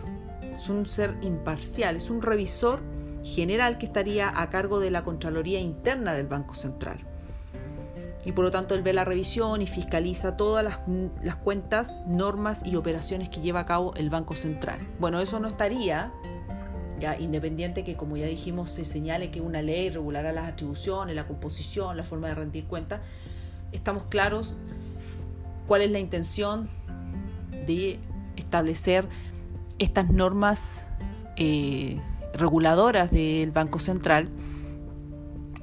es 0.54 0.70
un 0.70 0.86
ser 0.86 1.18
imparcial, 1.22 1.96
es 1.96 2.10
un 2.10 2.22
revisor 2.22 2.82
general 3.27 3.77
que 3.77 3.86
estaría 3.86 4.31
a 4.41 4.50
cargo 4.50 4.79
de 4.79 4.89
la 4.89 5.03
Contraloría 5.03 5.60
Interna 5.60 6.13
del 6.13 6.27
Banco 6.27 6.55
Central. 6.55 6.98
Y 8.25 8.31
por 8.31 8.46
lo 8.46 8.51
tanto 8.51 8.74
él 8.74 8.81
ve 8.81 8.93
la 8.93 9.05
revisión 9.05 9.62
y 9.62 9.67
fiscaliza 9.67 10.36
todas 10.36 10.63
las, 11.22 11.36
cuentas, 11.36 12.03
normas 12.07 12.62
y 12.65 12.75
operaciones 12.75 13.29
que 13.29 13.41
lleva 13.41 13.62
a 13.62 13.65
cabo 13.65 13.93
el 13.96 14.10
Banco 14.10 14.34
Central. 14.34 14.79
Bueno, 15.00 15.19
eso 15.19 15.39
no 15.39 15.48
estaría, 15.48 16.12
ya 17.00 17.17
independiente 17.19 17.84
que 17.84 17.96
como 17.96 18.17
ya 18.17 18.25
dijimos 18.25 18.72
se 18.72 18.86
señale 18.86 19.29
que 19.29 19.39
una 19.39 19.62
ley 19.62 19.89
regulará 19.89 20.31
las 20.31 20.48
atribuciones, 20.48 21.15
la 21.15 21.27
composición, 21.27 21.96
la 21.96 22.03
forma 22.03 22.27
de 22.27 22.36
rendir 22.36 22.65
cuentas, 22.65 23.01
estamos 23.72 24.03
claros 24.05 24.55
cuál 25.67 25.81
es 25.81 25.91
la 25.91 26.00
intención 26.00 26.69
de 27.65 28.00
establecer 28.36 29.05
estas 29.79 30.10
normas 30.10 30.86
eh, 31.36 32.00
reguladoras 32.38 33.12
del 33.12 33.51
Banco 33.51 33.79
Central 33.79 34.29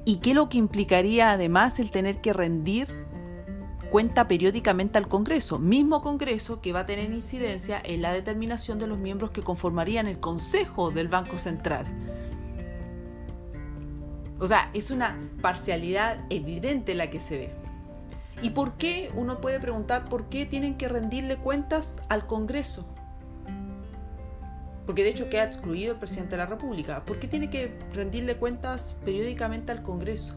y 0.05 0.17
qué 0.17 0.33
lo 0.33 0.49
que 0.49 0.57
implicaría 0.57 1.31
además 1.31 1.79
el 1.79 1.89
tener 1.89 2.21
que 2.21 2.33
rendir 2.33 3.05
cuenta 3.89 4.27
periódicamente 4.27 4.97
al 4.97 5.07
Congreso, 5.07 5.57
mismo 5.57 6.01
Congreso 6.01 6.61
que 6.61 6.73
va 6.73 6.81
a 6.81 6.85
tener 6.85 7.11
incidencia 7.11 7.81
en 7.83 8.01
la 8.01 8.11
determinación 8.11 8.77
de 8.77 8.87
los 8.87 8.97
miembros 8.97 9.31
que 9.31 9.41
conformarían 9.41 10.07
el 10.07 10.19
Consejo 10.19 10.91
del 10.91 11.07
Banco 11.07 11.37
Central. 11.37 11.85
O 14.37 14.47
sea, 14.47 14.69
es 14.73 14.91
una 14.91 15.17
parcialidad 15.41 16.25
evidente 16.29 16.93
la 16.93 17.09
que 17.09 17.21
se 17.21 17.37
ve. 17.37 17.51
¿Y 18.41 18.49
por 18.49 18.73
qué? 18.73 19.11
Uno 19.15 19.39
puede 19.39 19.61
preguntar 19.61 20.09
por 20.09 20.25
qué 20.25 20.45
tienen 20.45 20.75
que 20.75 20.89
rendirle 20.89 21.37
cuentas 21.37 22.01
al 22.09 22.27
Congreso 22.27 22.85
porque 24.85 25.03
de 25.03 25.09
hecho 25.09 25.29
queda 25.29 25.43
excluido 25.43 25.93
el 25.93 25.99
presidente 25.99 26.31
de 26.31 26.37
la 26.37 26.45
República. 26.45 27.03
¿Por 27.05 27.19
qué 27.19 27.27
tiene 27.27 27.49
que 27.49 27.77
rendirle 27.93 28.37
cuentas 28.37 28.95
periódicamente 29.03 29.71
al 29.71 29.81
Congreso? 29.81 30.33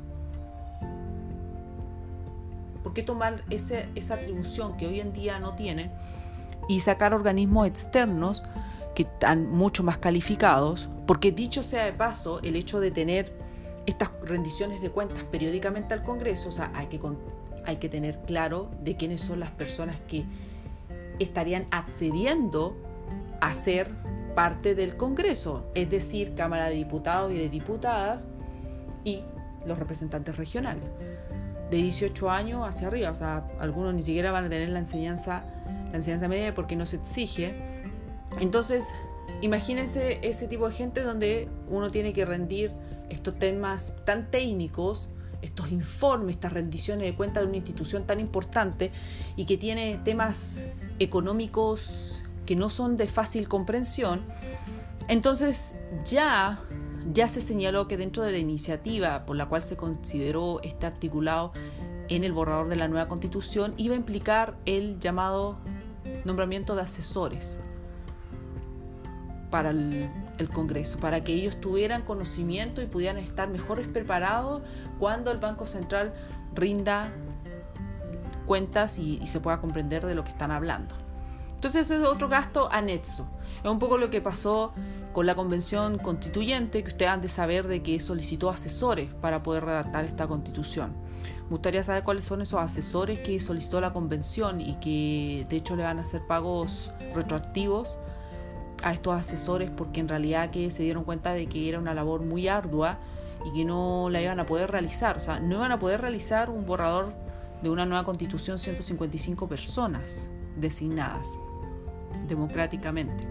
¿Por 2.83 2.95
qué 2.95 3.02
tomar 3.02 3.45
esa 3.50 4.14
atribución 4.14 4.76
que 4.76 4.87
hoy 4.87 5.00
en 5.00 5.12
día 5.12 5.38
no 5.38 5.55
tiene 5.55 5.90
y 6.69 6.81
sacar 6.81 7.12
organismos 7.12 7.67
externos 7.67 8.45
que 8.95 9.02
están 9.02 9.50
mucho 9.50 9.83
más 9.83 9.99
calificados? 9.99 10.88
Porque 11.07 11.31
dicho 11.31 11.62
sea 11.62 11.85
de 11.85 11.93
paso, 11.93 12.40
el 12.43 12.57
hecho 12.57 12.81
de 12.81 12.90
tener 12.90 13.33
estas 13.85 14.11
rendiciones 14.23 14.81
de 14.81 14.90
cuentas 14.90 15.23
periódicamente 15.25 15.93
al 15.93 16.02
Congreso, 16.02 16.49
o 16.49 16.52
sea, 16.52 16.71
hay 16.75 16.87
que, 16.87 17.00
hay 17.64 17.76
que 17.76 17.88
tener 17.88 18.21
claro 18.23 18.71
de 18.83 18.97
quiénes 18.97 19.21
son 19.21 19.40
las 19.40 19.50
personas 19.50 19.97
que 20.07 20.25
estarían 21.19 21.67
accediendo 21.71 22.76
a 23.40 23.55
ser 23.55 23.90
parte 24.38 24.76
del 24.76 24.97
Congreso, 24.97 25.68
es 25.75 25.90
decir, 25.90 26.37
Cámara 26.37 26.66
de 26.66 26.76
Diputados 26.76 27.33
y 27.33 27.35
de 27.35 27.49
Diputadas 27.49 28.28
y 29.02 29.25
los 29.66 29.76
representantes 29.80 30.37
regionales. 30.37 30.85
De 31.73 31.78
18 31.78 32.30
años 32.30 32.64
hacia 32.64 32.87
arriba, 32.87 33.11
o 33.11 33.16
sea, 33.16 33.50
algunos 33.59 33.95
ni 33.95 34.02
siquiera 34.02 34.30
van 34.30 34.45
a 34.45 34.49
tener 34.49 34.68
la 34.68 34.78
enseñanza, 34.78 35.42
la 35.90 35.97
enseñanza 35.97 36.28
media 36.28 36.54
porque 36.54 36.76
no 36.76 36.87
se 36.87 36.95
exige. 36.95 37.52
Entonces, 38.38 38.87
imagínense 39.40 40.21
ese 40.23 40.47
tipo 40.47 40.68
de 40.68 40.75
gente 40.76 41.02
donde 41.02 41.49
uno 41.68 41.90
tiene 41.90 42.12
que 42.12 42.25
rendir 42.25 42.71
estos 43.11 43.40
temas 43.40 43.97
tan 44.04 44.30
técnicos, 44.30 45.09
estos 45.42 45.73
informes, 45.73 46.37
estas 46.37 46.52
rendiciones 46.52 47.07
de 47.07 47.16
cuentas 47.16 47.42
de 47.42 47.49
una 47.49 47.57
institución 47.57 48.07
tan 48.07 48.21
importante 48.21 48.92
y 49.35 49.47
que 49.47 49.59
tiene 49.59 50.00
temas 50.04 50.64
económicos 51.00 52.18
que 52.49 52.57
no 52.57 52.71
son 52.71 52.97
de 52.97 53.09
fácil 53.09 53.47
comprensión, 53.47 54.23
entonces 55.07 55.76
ya, 56.02 56.59
ya 57.12 57.28
se 57.28 57.43
señaló 57.43 57.88
que 57.88 57.99
dentro 57.99 58.23
de 58.23 58.33
la 58.33 58.38
iniciativa 58.38 59.26
por 59.26 59.37
la 59.37 59.50
cual 59.50 59.61
se 59.61 59.76
consideró 59.76 60.59
este 60.62 60.87
articulado 60.87 61.52
en 62.09 62.25
el 62.25 62.33
borrador 62.33 62.71
de 62.71 62.76
la 62.76 62.88
nueva 62.88 63.07
constitución 63.07 63.75
iba 63.76 63.93
a 63.93 63.99
implicar 63.99 64.57
el 64.64 64.99
llamado 64.99 65.59
nombramiento 66.25 66.75
de 66.75 66.81
asesores 66.81 67.61
para 69.50 69.69
el, 69.69 70.09
Congreso, 70.50 70.99
para 71.00 71.23
que 71.23 71.35
ellos 71.35 71.61
tuvieran 71.61 72.00
conocimiento 72.00 72.81
y 72.81 72.87
pudieran 72.87 73.19
estar 73.19 73.50
mejor 73.50 73.87
preparados 73.93 74.62
cuando 74.99 75.33
el 75.33 75.37
Banco 75.37 75.67
Central 75.67 76.14
rinda 76.55 77.12
cuentas 78.47 78.99
y 78.99 79.26
se 79.26 79.38
pueda 79.38 79.61
comprender 79.61 80.07
de 80.07 80.14
lo 80.14 80.25
que 80.25 80.31
están 80.31 80.50
hablando. 80.50 81.08
Entonces 81.59 81.91
es 81.91 82.07
otro 82.07 82.29
gasto 82.29 82.69
anexo. 82.71 83.27
Es 83.65 83.69
un 83.69 83.81
poco 83.81 83.99
lo 83.99 84.11
que 84.11 84.21
pasó 84.21 84.73
con 85.12 85.27
la 85.27 85.35
convención 85.35 85.99
constituyente, 85.99 86.85
que 86.85 86.91
ustedes 86.91 87.11
han 87.11 87.21
de 87.21 87.29
saber 87.29 87.67
de 87.67 87.83
que 87.83 87.99
solicitó 87.99 88.49
asesores 88.49 89.12
para 89.15 89.43
poder 89.43 89.65
redactar 89.65 90.05
esta 90.05 90.29
constitución. 90.29 90.93
Me 91.43 91.49
gustaría 91.49 91.83
saber 91.83 92.05
cuáles 92.05 92.25
son 92.25 92.43
esos 92.43 92.61
asesores 92.61 93.19
que 93.19 93.41
solicitó 93.41 93.81
la 93.81 93.93
convención 93.93 94.61
y 94.61 94.77
que 94.77 95.47
de 95.49 95.57
hecho 95.57 95.75
le 95.75 95.83
van 95.83 95.99
a 95.99 96.03
hacer 96.03 96.25
pagos 96.29 96.93
retroactivos 97.12 97.99
a 98.85 98.93
estos 98.93 99.15
asesores 99.15 99.69
porque 99.69 99.99
en 99.99 100.07
realidad 100.07 100.50
que 100.50 100.71
se 100.71 100.85
dieron 100.85 101.03
cuenta 101.03 101.33
de 101.33 101.49
que 101.49 101.69
era 101.69 101.81
una 101.81 101.93
labor 101.93 102.23
muy 102.23 102.47
ardua 102.47 103.00
y 103.45 103.53
que 103.53 103.65
no 103.65 104.11
la 104.11 104.23
iban 104.23 104.38
a 104.38 104.47
poder 104.47 104.71
realizar. 104.71 105.17
O 105.17 105.21
sea, 105.21 105.41
no 105.41 105.57
iban 105.57 105.73
a 105.73 105.81
poder 105.81 106.03
realizar 106.03 106.50
un 106.50 106.67
borrador 106.67 107.15
de 107.65 107.71
una 107.71 107.85
nueva 107.85 108.05
constitución 108.05 108.61
155 108.61 109.49
personas 109.49 110.31
designadas 110.57 111.37
democráticamente, 112.27 113.25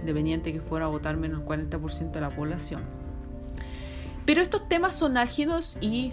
independiente 0.00 0.52
que 0.52 0.60
fuera 0.60 0.86
a 0.86 0.88
votar 0.88 1.16
menos 1.16 1.40
del 1.40 1.68
40% 1.68 2.10
de 2.10 2.20
la 2.20 2.30
población. 2.30 2.82
Pero 4.24 4.40
estos 4.40 4.68
temas 4.68 4.94
son 4.94 5.16
álgidos 5.16 5.76
y 5.80 6.12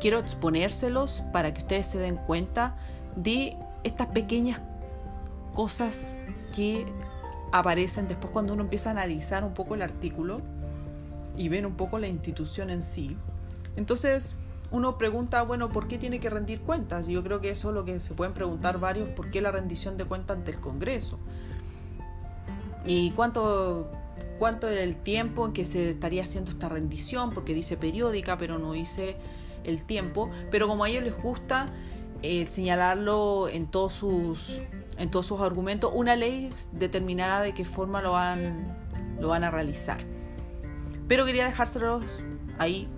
quiero 0.00 0.18
exponérselos 0.18 1.22
para 1.32 1.54
que 1.54 1.60
ustedes 1.60 1.86
se 1.86 1.98
den 1.98 2.16
cuenta 2.16 2.76
de 3.16 3.56
estas 3.84 4.08
pequeñas 4.08 4.60
cosas 5.54 6.16
que 6.54 6.86
aparecen 7.52 8.08
después 8.08 8.30
cuando 8.32 8.52
uno 8.52 8.62
empieza 8.62 8.90
a 8.90 8.92
analizar 8.92 9.44
un 9.44 9.54
poco 9.54 9.74
el 9.74 9.82
artículo 9.82 10.40
y 11.36 11.48
ven 11.48 11.66
un 11.66 11.74
poco 11.74 11.98
la 11.98 12.08
institución 12.08 12.70
en 12.70 12.82
sí. 12.82 13.16
Entonces, 13.76 14.36
uno 14.70 14.98
pregunta, 14.98 15.42
bueno, 15.42 15.70
¿por 15.70 15.88
qué 15.88 15.98
tiene 15.98 16.20
que 16.20 16.30
rendir 16.30 16.60
cuentas? 16.60 17.08
Y 17.08 17.12
yo 17.12 17.22
creo 17.22 17.40
que 17.40 17.50
eso 17.50 17.68
es 17.70 17.74
lo 17.74 17.84
que 17.84 18.00
se 18.00 18.14
pueden 18.14 18.34
preguntar 18.34 18.78
varios, 18.78 19.08
¿por 19.10 19.30
qué 19.30 19.40
la 19.40 19.50
rendición 19.50 19.96
de 19.96 20.04
cuentas 20.04 20.36
ante 20.36 20.50
el 20.50 20.60
Congreso? 20.60 21.18
¿Y 22.84 23.10
cuánto, 23.12 23.90
cuánto 24.38 24.68
es 24.68 24.80
el 24.80 24.96
tiempo 24.96 25.46
en 25.46 25.52
que 25.52 25.64
se 25.64 25.90
estaría 25.90 26.22
haciendo 26.22 26.50
esta 26.50 26.68
rendición, 26.68 27.32
porque 27.32 27.54
dice 27.54 27.76
periódica, 27.76 28.36
pero 28.36 28.58
no 28.58 28.72
dice 28.72 29.16
el 29.64 29.84
tiempo, 29.84 30.30
pero 30.50 30.68
como 30.68 30.84
a 30.84 30.88
ellos 30.88 31.02
les 31.02 31.16
gusta 31.16 31.72
eh, 32.22 32.46
señalarlo 32.46 33.48
en 33.48 33.66
todos 33.66 33.94
sus 33.94 34.60
en 34.98 35.10
todos 35.10 35.26
sus 35.26 35.40
argumentos, 35.40 35.92
una 35.94 36.16
ley 36.16 36.50
determinará 36.72 37.40
de 37.40 37.54
qué 37.54 37.64
forma 37.64 38.02
lo 38.02 38.12
van, 38.12 38.76
lo 39.20 39.28
van 39.28 39.44
a 39.44 39.50
realizar. 39.50 39.98
Pero 41.06 41.24
quería 41.24 41.44
dejárselos 41.44 42.24
ahí 42.58 42.88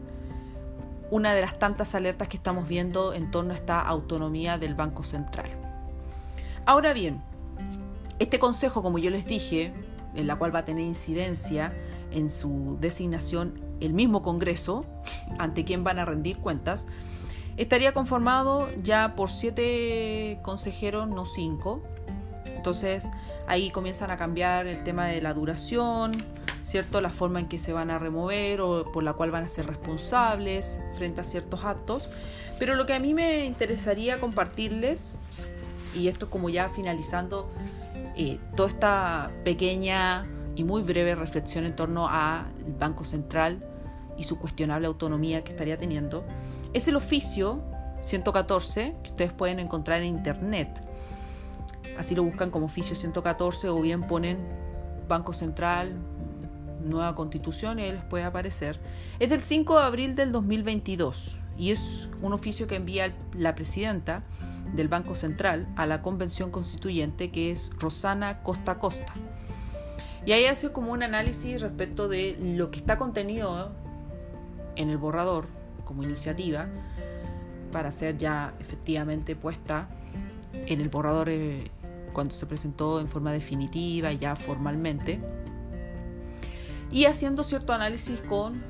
una 1.11 1.35
de 1.35 1.41
las 1.41 1.59
tantas 1.59 1.95
alertas 1.95 2.29
que 2.29 2.37
estamos 2.37 2.69
viendo 2.69 3.13
en 3.15 3.31
torno 3.31 3.53
a 3.53 3.57
esta 3.57 3.81
autonomía 3.81 4.59
del 4.59 4.75
Banco 4.75 5.03
Central. 5.03 5.49
Ahora 6.67 6.93
bien, 6.93 7.23
este 8.19 8.39
consejo, 8.39 8.83
como 8.83 8.99
yo 8.99 9.11
les 9.11 9.27
dije, 9.27 9.73
en 10.15 10.27
la 10.27 10.37
cual 10.37 10.55
va 10.55 10.61
a 10.61 10.65
tener 10.65 10.85
incidencia 10.85 11.73
en 12.11 12.31
su 12.31 12.77
designación 12.81 13.61
el 13.81 13.93
mismo 13.93 14.23
Congreso, 14.23 14.85
ante 15.39 15.65
quien 15.65 15.85
van 15.85 15.99
a 15.99 16.05
rendir 16.05 16.39
cuentas, 16.39 16.87
estaría 17.57 17.93
conformado 17.93 18.69
ya 18.83 19.15
por 19.17 19.31
siete 19.31 20.39
consejeros, 20.43 21.09
no 21.09 21.25
cinco. 21.25 21.83
Entonces 22.45 23.09
ahí 23.47 23.71
comienzan 23.71 24.11
a 24.11 24.17
cambiar 24.17 24.67
el 24.67 24.85
tema 24.85 25.07
de 25.07 25.21
la 25.23 25.33
duración, 25.33 26.25
¿cierto? 26.63 27.01
La 27.01 27.11
forma 27.11 27.41
en 27.41 27.49
que 27.49 27.59
se 27.59 27.73
van 27.73 27.91
a 27.91 27.99
remover 27.99 28.61
o 28.61 28.91
por 28.93 29.03
la 29.03 29.13
cual 29.15 29.31
van 29.31 29.45
a 29.45 29.49
ser 29.49 29.67
responsables 29.67 30.81
frente 30.97 31.21
a 31.21 31.25
ciertos 31.25 31.65
actos. 31.65 32.09
Pero 32.59 32.75
lo 32.75 32.87
que 32.87 32.95
a 32.95 32.99
mí 32.99 33.15
me 33.15 33.47
interesaría 33.47 34.21
compartirles, 34.21 35.17
y 35.95 36.09
esto 36.09 36.31
como 36.31 36.49
ya 36.49 36.69
finalizando 36.69 37.51
eh, 38.17 38.39
toda 38.57 38.69
esta 38.69 39.31
pequeña 39.45 40.27
y 40.57 40.65
muy 40.65 40.83
breve 40.83 41.15
reflexión 41.15 41.65
en 41.65 41.75
torno 41.75 42.09
al 42.09 42.45
Banco 42.79 43.05
Central 43.05 43.65
y 44.19 44.25
su 44.25 44.39
cuestionable 44.39 44.87
autonomía 44.87 45.43
que 45.43 45.53
estaría 45.53 45.79
teniendo, 45.79 46.25
es 46.73 46.87
el 46.87 46.97
oficio 46.97 47.63
114 48.03 48.97
que 49.03 49.11
ustedes 49.11 49.33
pueden 49.33 49.59
encontrar 49.59 50.01
en 50.01 50.07
internet. 50.07 50.69
Así 51.99 52.15
lo 52.15 52.23
buscan 52.23 52.51
como 52.51 52.67
oficio 52.67 52.95
114 52.95 53.69
o 53.69 53.81
bien 53.81 54.07
ponen 54.07 54.39
Banco 55.09 55.33
Central, 55.33 55.97
nueva 56.83 57.15
constitución 57.15 57.79
y 57.79 57.83
ahí 57.83 57.93
les 57.93 58.05
puede 58.05 58.25
aparecer. 58.25 58.81
Es 59.19 59.31
del 59.31 59.43
5 59.43 59.79
de 59.79 59.85
abril 59.85 60.15
del 60.15 60.33
2022 60.33 61.39
y 61.59 61.71
es 61.71 62.09
un 62.23 62.33
oficio 62.33 62.67
que 62.67 62.77
envía 62.77 63.15
la 63.35 63.55
presidenta 63.55 64.25
del 64.75 64.89
Banco 64.89 65.15
Central 65.15 65.69
a 65.77 65.87
la 65.87 66.03
Convención 66.03 66.51
Constituyente 66.51 67.31
que 67.31 67.51
es 67.51 67.71
Rosana 67.79 68.43
Costa 68.43 68.79
Costa. 68.79 69.13
Y 70.25 70.33
ahí 70.33 70.45
hace 70.45 70.71
como 70.73 70.93
un 70.93 71.03
análisis 71.03 71.61
respecto 71.61 72.09
de 72.09 72.37
lo 72.41 72.71
que 72.71 72.79
está 72.79 72.99
contenido 72.99 73.73
en 74.77 74.91
el 74.91 74.99
borrador 74.99 75.47
como 75.85 76.03
iniciativa 76.03 76.69
para 77.73 77.91
ser 77.91 78.19
ya 78.19 78.55
efectivamente 78.61 79.35
puesta 79.37 79.89
en 80.53 80.81
el 80.81 80.89
borrador 80.89 81.29
eh, 81.29 81.71
cuando 82.13 82.35
se 82.35 82.47
presentó 82.47 83.01
en 83.01 83.09
forma 83.09 83.33
definitiva 83.33 84.13
ya 84.13 84.37
formalmente 84.37 85.21
y 86.91 87.05
haciendo 87.05 87.45
cierto 87.45 87.73
análisis 87.73 88.21
con 88.21 88.63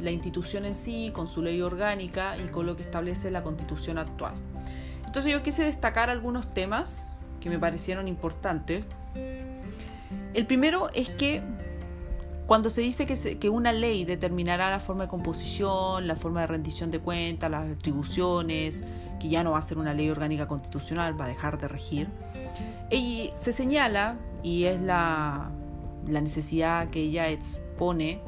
la 0.00 0.10
institución 0.10 0.64
en 0.64 0.74
sí, 0.74 1.10
con 1.12 1.28
su 1.28 1.42
ley 1.42 1.60
orgánica 1.62 2.36
y 2.38 2.48
con 2.48 2.66
lo 2.66 2.76
que 2.76 2.82
establece 2.82 3.30
la 3.30 3.42
constitución 3.42 3.98
actual. 3.98 4.34
Entonces 5.04 5.32
yo 5.32 5.42
quise 5.42 5.64
destacar 5.64 6.10
algunos 6.10 6.52
temas 6.52 7.08
que 7.40 7.48
me 7.48 7.58
parecieron 7.58 8.08
importantes. 8.08 8.84
El 10.34 10.46
primero 10.46 10.90
es 10.92 11.08
que 11.08 11.42
cuando 12.46 12.70
se 12.70 12.80
dice 12.80 13.06
que, 13.06 13.48
una 13.48 13.72
ley 13.72 14.04
determinará 14.04 14.70
la 14.70 14.78
forma 14.78 15.04
de 15.04 15.08
composición, 15.08 16.06
la 16.06 16.14
forma 16.14 16.42
de 16.42 16.46
rendición 16.46 16.90
de 16.90 17.00
cuentas, 17.00 17.50
las 17.50 17.68
atribuciones, 17.68 18.84
que 19.18 19.28
ya 19.28 19.42
no 19.42 19.52
va 19.52 19.58
a 19.58 19.62
ser 19.62 19.78
una 19.78 19.94
ley 19.94 20.10
orgánica 20.10 20.46
constitucional, 20.46 21.20
va 21.20 21.24
a 21.24 21.28
dejar 21.28 21.58
de 21.58 21.66
regir, 21.66 22.08
se 23.36 23.52
señala, 23.52 24.16
y 24.44 24.64
es 24.64 24.80
la, 24.80 25.50
la 26.06 26.20
necesidad 26.20 26.88
que 26.90 27.00
ella 27.00 27.28
expone 27.76 28.20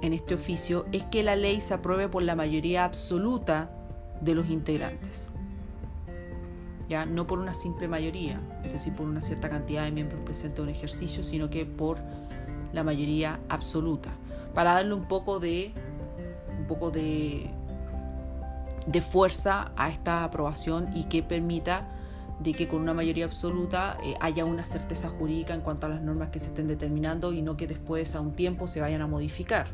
en 0.00 0.12
este 0.14 0.34
oficio, 0.34 0.86
es 0.92 1.04
que 1.04 1.22
la 1.22 1.36
ley 1.36 1.60
se 1.60 1.74
apruebe 1.74 2.08
por 2.08 2.22
la 2.22 2.34
mayoría 2.34 2.84
absoluta 2.84 3.70
de 4.20 4.34
los 4.34 4.48
integrantes. 4.48 5.28
Ya 6.88 7.04
no 7.04 7.26
por 7.26 7.38
una 7.38 7.52
simple 7.52 7.86
mayoría, 7.86 8.40
es 8.64 8.72
decir, 8.72 8.94
por 8.94 9.06
una 9.06 9.20
cierta 9.20 9.50
cantidad 9.50 9.84
de 9.84 9.90
miembros 9.92 10.22
presentes 10.24 10.58
en 10.60 10.64
un 10.64 10.70
ejercicio, 10.70 11.22
sino 11.22 11.50
que 11.50 11.66
por 11.66 11.98
la 12.72 12.82
mayoría 12.82 13.40
absoluta, 13.48 14.10
para 14.54 14.72
darle 14.72 14.94
un 14.94 15.06
poco 15.06 15.38
de 15.38 15.72
un 16.58 16.66
poco 16.66 16.90
de 16.90 17.50
de 18.86 19.00
fuerza 19.00 19.72
a 19.76 19.90
esta 19.90 20.22
aprobación 20.22 20.88
y 20.94 21.04
que 21.04 21.22
permita 21.22 21.88
de 22.40 22.52
que 22.52 22.68
con 22.68 22.82
una 22.82 22.94
mayoría 22.94 23.24
absoluta 23.24 23.98
eh, 24.02 24.14
haya 24.20 24.44
una 24.44 24.64
certeza 24.64 25.08
jurídica 25.08 25.54
en 25.54 25.62
cuanto 25.62 25.86
a 25.86 25.88
las 25.88 26.02
normas 26.02 26.28
que 26.28 26.38
se 26.38 26.48
estén 26.48 26.66
determinando 26.66 27.32
y 27.32 27.42
no 27.42 27.56
que 27.56 27.66
después 27.66 28.14
a 28.14 28.20
un 28.20 28.34
tiempo 28.34 28.66
se 28.66 28.80
vayan 28.80 29.02
a 29.02 29.06
modificar. 29.06 29.68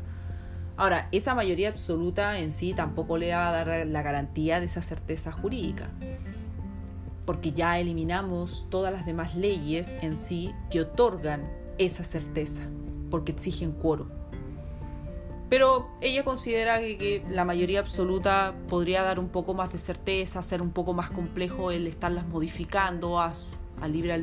Ahora, 0.75 1.07
esa 1.11 1.35
mayoría 1.35 1.69
absoluta 1.69 2.39
en 2.39 2.51
sí 2.51 2.73
tampoco 2.73 3.17
le 3.17 3.33
va 3.33 3.49
a 3.49 3.51
dar 3.51 3.85
la 3.85 4.01
garantía 4.01 4.59
de 4.59 4.65
esa 4.65 4.81
certeza 4.81 5.31
jurídica, 5.31 5.89
porque 7.25 7.51
ya 7.51 7.77
eliminamos 7.79 8.65
todas 8.69 8.91
las 8.91 9.05
demás 9.05 9.35
leyes 9.35 9.95
en 10.01 10.17
sí 10.17 10.51
que 10.71 10.81
otorgan 10.81 11.47
esa 11.77 12.03
certeza, 12.03 12.63
porque 13.11 13.33
exigen 13.33 13.71
quórum. 13.71 14.07
Pero 15.53 15.85
ella 16.01 16.23
considera 16.23 16.79
que, 16.79 17.23
la 17.29 17.45
mayoría 17.45 17.79
absoluta 17.79 18.55
podría 18.69 19.03
dar 19.03 19.19
un 19.19 19.29
poco 19.29 19.53
más 19.53 19.71
de 19.71 19.77
certeza, 19.77 20.41
ser 20.41 20.63
un 20.63 20.71
poco 20.71 20.95
más 20.95 21.11
complejo 21.11 21.69
el 21.69 21.85
estarlas 21.85 22.25
modificando 22.25 23.19
a, 23.19 23.33
libre 23.87 24.13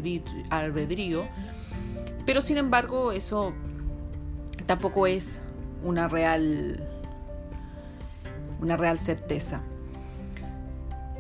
albedrío. 0.51 1.23
Pero 2.27 2.43
sin 2.43 2.57
embargo, 2.57 3.13
eso 3.13 3.53
tampoco 4.67 5.07
es 5.07 5.43
una 5.85 6.09
real, 6.09 6.85
una 8.61 8.77
real 8.77 8.99
certeza. 8.99 9.63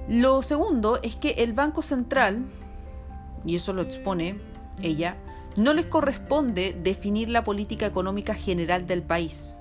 Lo 0.09 0.42
segundo 0.42 0.99
es 1.05 1.14
que 1.14 1.35
el 1.38 1.53
Banco 1.53 1.83
Central, 1.83 2.46
y 3.44 3.55
eso 3.55 3.73
lo 3.73 3.83
expone 3.83 4.40
ella, 4.83 5.18
no 5.55 5.73
les 5.73 5.87
corresponde 5.87 6.77
definir 6.83 7.29
la 7.29 7.44
política 7.44 7.87
económica 7.87 8.35
general 8.35 8.88
del 8.88 9.05
país 9.05 9.61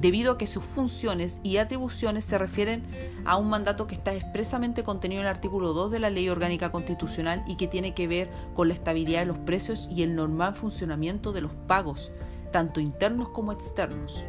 debido 0.00 0.32
a 0.32 0.38
que 0.38 0.46
sus 0.46 0.64
funciones 0.64 1.40
y 1.42 1.56
atribuciones 1.56 2.24
se 2.24 2.38
refieren 2.38 2.82
a 3.24 3.36
un 3.36 3.48
mandato 3.48 3.86
que 3.86 3.94
está 3.94 4.14
expresamente 4.14 4.84
contenido 4.84 5.22
en 5.22 5.26
el 5.26 5.34
artículo 5.34 5.72
2 5.72 5.90
de 5.90 6.00
la 6.00 6.10
Ley 6.10 6.28
Orgánica 6.28 6.70
Constitucional 6.70 7.42
y 7.46 7.56
que 7.56 7.66
tiene 7.66 7.94
que 7.94 8.06
ver 8.06 8.30
con 8.54 8.68
la 8.68 8.74
estabilidad 8.74 9.20
de 9.20 9.26
los 9.26 9.38
precios 9.38 9.88
y 9.90 10.02
el 10.02 10.14
normal 10.14 10.54
funcionamiento 10.54 11.32
de 11.32 11.40
los 11.40 11.52
pagos, 11.66 12.12
tanto 12.52 12.80
internos 12.80 13.30
como 13.30 13.52
externos. 13.52 14.22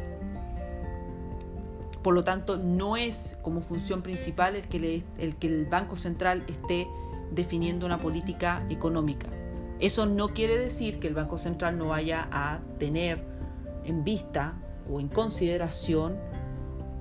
Por 2.02 2.14
lo 2.14 2.24
tanto, 2.24 2.56
no 2.56 2.96
es 2.96 3.36
como 3.42 3.60
función 3.60 4.02
principal 4.02 4.56
el 4.56 4.66
que, 4.68 5.04
el, 5.18 5.36
que 5.36 5.46
el 5.46 5.66
Banco 5.66 5.96
Central 5.96 6.44
esté 6.48 6.88
definiendo 7.32 7.84
una 7.84 7.98
política 7.98 8.64
económica. 8.70 9.26
Eso 9.80 10.06
no 10.06 10.28
quiere 10.28 10.56
decir 10.58 10.98
que 10.98 11.08
el 11.08 11.14
Banco 11.14 11.36
Central 11.36 11.76
no 11.76 11.88
vaya 11.88 12.26
a 12.32 12.60
tener 12.78 13.22
en 13.84 14.04
vista 14.04 14.56
o 14.90 15.00
en 15.00 15.08
consideración 15.08 16.16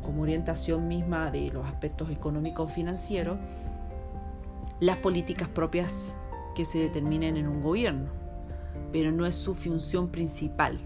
como 0.03 0.21
orientación 0.21 0.87
misma 0.87 1.31
de 1.31 1.51
los 1.51 1.65
aspectos 1.65 2.09
económicos 2.09 2.71
financieros 2.71 3.37
las 4.79 4.97
políticas 4.97 5.47
propias 5.47 6.17
que 6.55 6.65
se 6.65 6.79
determinen 6.79 7.37
en 7.37 7.47
un 7.47 7.61
gobierno, 7.61 8.09
pero 8.91 9.11
no 9.11 9.25
es 9.25 9.35
su 9.35 9.55
función 9.55 10.09
principal, 10.09 10.77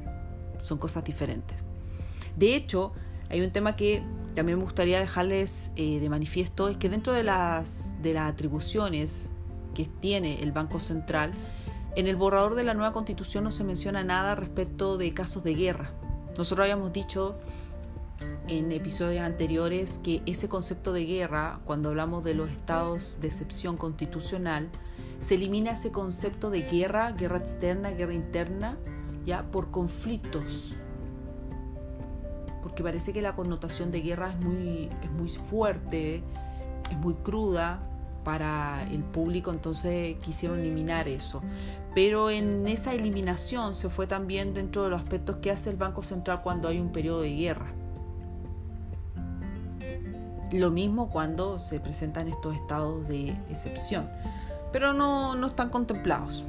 son 0.60 0.78
cosas 0.78 1.04
diferentes. 1.04 1.58
De 2.36 2.56
hecho, 2.56 2.94
hay 3.30 3.42
un 3.42 3.52
tema 3.52 3.76
que 3.76 4.04
también 4.34 4.58
me 4.58 4.64
gustaría 4.64 5.00
dejarles 5.00 5.72
eh, 5.76 6.00
de 6.00 6.10
manifiesto, 6.10 6.70
es 6.70 6.78
que 6.78 6.90
dentro 6.90 7.14
de 7.14 7.24
las, 7.24 8.02
de 8.02 8.14
las 8.14 8.32
atribuciones 8.32 9.34
que 9.74 9.86
tiene 9.86 10.42
el 10.42 10.52
Banco 10.52 10.80
Central, 10.80 11.32
en 11.96 12.08
el 12.08 12.16
borrador 12.16 12.56
de 12.56 12.64
la 12.64 12.74
nueva 12.74 12.94
constitución 12.94 13.44
no 13.44 13.52
se 13.52 13.66
menciona 13.66 14.04
nada 14.04 14.36
respecto 14.36 14.98
de 14.98 15.14
casos 15.14 15.44
de 15.44 15.56
guerra. 15.56 15.92
Nosotros 16.38 16.64
habíamos 16.64 16.94
dicho 16.94 17.38
en 18.48 18.72
episodios 18.72 19.24
anteriores 19.24 20.00
que 20.00 20.22
ese 20.26 20.48
concepto 20.50 20.94
de 20.94 21.06
guerra, 21.06 21.60
cuando 21.66 21.90
hablamos 21.90 22.24
de 22.24 22.34
los 22.34 22.52
estados 22.52 23.20
de 23.22 23.28
excepción 23.28 23.78
constitucional, 23.78 24.70
se 25.20 25.36
elimina 25.36 25.72
ese 25.72 25.92
concepto 25.92 26.50
de 26.50 26.62
guerra, 26.62 27.12
guerra 27.12 27.38
externa, 27.38 27.92
guerra 27.92 28.14
interna, 28.14 28.78
ya 29.26 29.44
por 29.52 29.72
conflictos. 29.72 30.78
Porque 32.62 32.84
parece 32.84 33.14
que 33.14 33.22
la 33.22 33.36
connotación 33.36 33.92
de 33.92 34.02
guerra 34.02 34.32
es 34.32 34.40
muy, 34.40 34.90
es 35.04 35.12
muy 35.12 35.30
fuerte, 35.30 36.24
es 36.90 36.98
muy 36.98 37.16
cruda, 37.16 37.91
para 38.24 38.88
el 38.92 39.04
público, 39.04 39.52
entonces 39.52 40.18
quisieron 40.22 40.60
eliminar 40.60 41.08
eso. 41.08 41.42
Pero 41.94 42.30
en 42.30 42.68
esa 42.68 42.94
eliminación 42.94 43.76
se 43.76 43.90
fue 43.90 44.08
también 44.08 44.54
dentro 44.54 44.84
de 44.84 44.90
los 44.90 45.02
aspectos 45.02 45.38
que 45.38 45.52
hace 45.52 45.70
el 45.70 45.76
Banco 45.76 46.04
Central 46.04 46.42
cuando 46.42 46.68
hay 46.68 46.80
un 46.80 46.92
periodo 46.92 47.22
de 47.22 47.36
guerra. 47.36 47.68
Lo 50.52 50.72
mismo 50.72 51.10
cuando 51.10 51.60
se 51.60 51.80
presentan 51.80 52.28
estos 52.28 52.56
estados 52.56 53.08
de 53.08 53.30
excepción, 53.50 54.10
pero 54.72 54.94
no, 54.94 55.36
no 55.36 55.48
están 55.48 55.70
contemplados. 55.70 56.44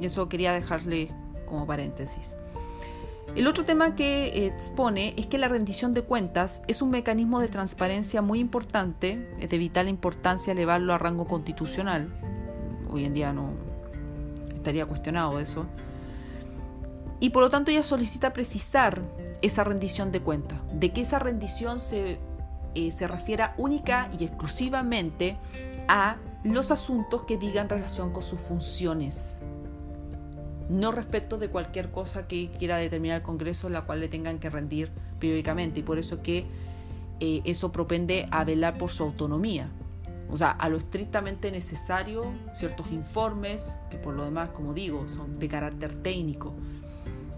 Y 0.00 0.06
eso 0.06 0.28
quería 0.28 0.52
dejarle 0.52 1.10
como 1.46 1.66
paréntesis. 1.66 2.34
El 3.36 3.46
otro 3.46 3.64
tema 3.64 3.94
que 3.94 4.46
expone 4.46 5.14
es 5.16 5.26
que 5.26 5.38
la 5.38 5.46
rendición 5.46 5.94
de 5.94 6.02
cuentas 6.02 6.62
es 6.66 6.82
un 6.82 6.90
mecanismo 6.90 7.38
de 7.38 7.46
transparencia 7.46 8.22
muy 8.22 8.40
importante, 8.40 9.36
es 9.38 9.48
de 9.48 9.56
vital 9.56 9.88
importancia 9.88 10.52
elevarlo 10.52 10.92
a 10.92 10.98
rango 10.98 11.26
constitucional. 11.26 12.12
Hoy 12.90 13.04
en 13.04 13.14
día 13.14 13.32
no 13.32 13.52
estaría 14.52 14.84
cuestionado 14.84 15.38
eso. 15.38 15.66
Y 17.20 17.30
por 17.30 17.44
lo 17.44 17.50
tanto 17.50 17.70
ella 17.70 17.84
solicita 17.84 18.32
precisar 18.32 19.00
esa 19.42 19.62
rendición 19.62 20.10
de 20.10 20.20
cuentas, 20.20 20.58
de 20.72 20.92
que 20.92 21.02
esa 21.02 21.20
rendición 21.20 21.78
se, 21.78 22.18
eh, 22.74 22.90
se 22.90 23.06
refiera 23.06 23.54
única 23.58 24.10
y 24.18 24.24
exclusivamente 24.24 25.36
a 25.86 26.16
los 26.42 26.72
asuntos 26.72 27.22
que 27.22 27.36
digan 27.36 27.68
relación 27.68 28.12
con 28.12 28.22
sus 28.22 28.40
funciones 28.40 29.44
no 30.70 30.92
respecto 30.92 31.36
de 31.36 31.48
cualquier 31.48 31.90
cosa 31.90 32.28
que 32.28 32.50
quiera 32.58 32.76
determinar 32.76 33.18
el 33.18 33.22
Congreso, 33.22 33.68
la 33.68 33.82
cual 33.82 34.00
le 34.00 34.08
tengan 34.08 34.38
que 34.38 34.48
rendir 34.48 34.90
periódicamente. 35.18 35.80
Y 35.80 35.82
por 35.82 35.98
eso 35.98 36.22
que 36.22 36.46
eh, 37.18 37.42
eso 37.44 37.72
propende 37.72 38.28
a 38.30 38.44
velar 38.44 38.78
por 38.78 38.90
su 38.90 39.02
autonomía. 39.02 39.68
O 40.30 40.36
sea, 40.36 40.50
a 40.50 40.68
lo 40.68 40.76
estrictamente 40.76 41.50
necesario, 41.50 42.32
ciertos 42.54 42.92
informes, 42.92 43.74
que 43.90 43.98
por 43.98 44.14
lo 44.14 44.24
demás, 44.24 44.50
como 44.50 44.72
digo, 44.72 45.08
son 45.08 45.40
de 45.40 45.48
carácter 45.48 45.92
técnico. 46.02 46.54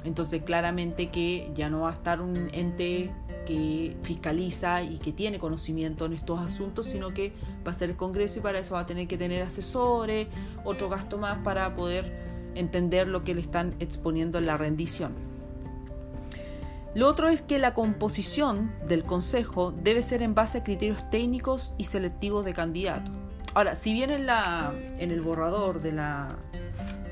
Entonces, 0.04 0.42
claramente 0.42 1.08
que 1.08 1.50
ya 1.54 1.70
no 1.70 1.80
va 1.80 1.88
a 1.88 1.92
estar 1.92 2.20
un 2.20 2.50
ente 2.52 3.10
que 3.46 3.96
fiscaliza 4.02 4.82
y 4.82 4.98
que 4.98 5.12
tiene 5.12 5.38
conocimiento 5.38 6.04
en 6.04 6.12
estos 6.12 6.38
asuntos, 6.38 6.86
sino 6.86 7.14
que 7.14 7.32
va 7.66 7.70
a 7.70 7.74
ser 7.74 7.90
el 7.90 7.96
Congreso 7.96 8.40
y 8.40 8.42
para 8.42 8.58
eso 8.58 8.74
va 8.74 8.80
a 8.80 8.86
tener 8.86 9.08
que 9.08 9.16
tener 9.16 9.42
asesores, 9.42 10.26
otro 10.64 10.90
gasto 10.90 11.16
más 11.16 11.38
para 11.38 11.74
poder 11.74 12.31
entender 12.54 13.08
lo 13.08 13.22
que 13.22 13.34
le 13.34 13.40
están 13.40 13.74
exponiendo 13.80 14.38
en 14.38 14.46
la 14.46 14.56
rendición. 14.56 15.12
Lo 16.94 17.08
otro 17.08 17.28
es 17.28 17.40
que 17.40 17.58
la 17.58 17.72
composición 17.72 18.72
del 18.86 19.02
Consejo 19.02 19.72
debe 19.72 20.02
ser 20.02 20.22
en 20.22 20.34
base 20.34 20.58
a 20.58 20.64
criterios 20.64 21.08
técnicos 21.10 21.72
y 21.78 21.84
selectivos 21.84 22.44
de 22.44 22.52
candidatos. 22.52 23.14
Ahora, 23.54 23.74
si 23.74 23.92
bien 23.94 24.10
en, 24.10 24.26
la, 24.26 24.74
en 24.98 25.10
el 25.10 25.20
borrador 25.20 25.80
de 25.80 25.92
la, 25.92 26.36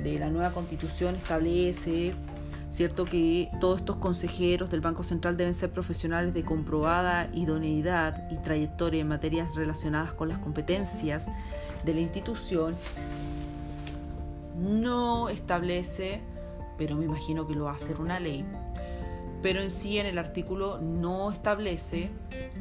de 0.02 0.18
la 0.18 0.30
nueva 0.30 0.50
constitución 0.50 1.16
establece 1.16 2.14
cierto 2.70 3.04
que 3.04 3.50
todos 3.60 3.80
estos 3.80 3.96
consejeros 3.96 4.70
del 4.70 4.80
Banco 4.80 5.02
Central 5.02 5.36
deben 5.36 5.54
ser 5.54 5.70
profesionales 5.70 6.32
de 6.32 6.44
comprobada 6.44 7.28
idoneidad 7.34 8.30
y 8.30 8.36
trayectoria 8.36 9.00
en 9.00 9.08
materias 9.08 9.54
relacionadas 9.54 10.12
con 10.12 10.28
las 10.28 10.38
competencias 10.38 11.28
de 11.84 11.94
la 11.94 12.00
institución, 12.00 12.76
no 14.60 15.28
establece, 15.28 16.20
pero 16.78 16.96
me 16.96 17.04
imagino 17.04 17.46
que 17.46 17.54
lo 17.54 17.64
va 17.64 17.72
a 17.72 17.76
hacer 17.76 18.00
una 18.00 18.20
ley, 18.20 18.44
pero 19.42 19.62
en 19.62 19.70
sí 19.70 19.98
en 19.98 20.06
el 20.06 20.18
artículo 20.18 20.78
no 20.80 21.32
establece 21.32 22.10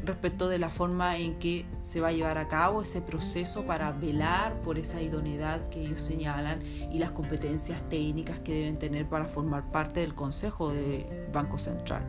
respecto 0.05 0.47
de 0.47 0.59
la 0.59 0.69
forma 0.69 1.17
en 1.17 1.38
que 1.38 1.65
se 1.83 1.99
va 1.99 2.09
a 2.09 2.12
llevar 2.13 2.38
a 2.38 2.47
cabo 2.47 2.81
ese 2.81 3.01
proceso 3.01 3.63
para 3.63 3.91
velar 3.91 4.53
por 4.62 4.77
esa 4.77 5.01
idoneidad 5.01 5.67
que 5.69 5.81
ellos 5.81 6.01
señalan 6.01 6.62
y 6.63 6.99
las 6.99 7.12
competencias 7.12 7.81
técnicas 7.89 8.39
que 8.39 8.53
deben 8.53 8.77
tener 8.77 9.07
para 9.07 9.25
formar 9.25 9.69
parte 9.71 9.99
del 9.99 10.15
Consejo 10.15 10.71
de 10.71 11.27
Banco 11.33 11.57
Central, 11.57 12.03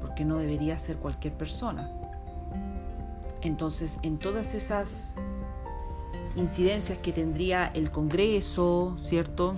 porque 0.00 0.24
no 0.24 0.36
debería 0.36 0.78
ser 0.78 0.96
cualquier 0.96 1.34
persona. 1.34 1.92
Entonces, 3.40 3.98
en 4.02 4.18
todas 4.18 4.54
esas 4.54 5.16
incidencias 6.36 6.98
que 6.98 7.12
tendría 7.12 7.66
el 7.66 7.90
Congreso, 7.90 8.96
¿cierto? 9.00 9.54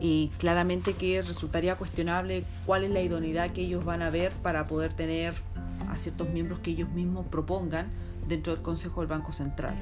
Y 0.00 0.28
claramente 0.38 0.94
que 0.94 1.22
resultaría 1.22 1.76
cuestionable 1.76 2.44
cuál 2.66 2.84
es 2.84 2.90
la 2.90 3.00
idoneidad 3.00 3.50
que 3.50 3.62
ellos 3.62 3.84
van 3.84 4.02
a 4.02 4.10
ver 4.10 4.32
para 4.32 4.66
poder 4.66 4.92
tener 4.92 5.34
a 5.88 5.96
ciertos 5.96 6.28
miembros 6.30 6.60
que 6.60 6.70
ellos 6.70 6.88
mismos 6.90 7.26
propongan 7.26 7.90
dentro 8.26 8.52
del 8.52 8.62
Consejo 8.62 9.00
del 9.00 9.08
Banco 9.08 9.32
Central. 9.32 9.74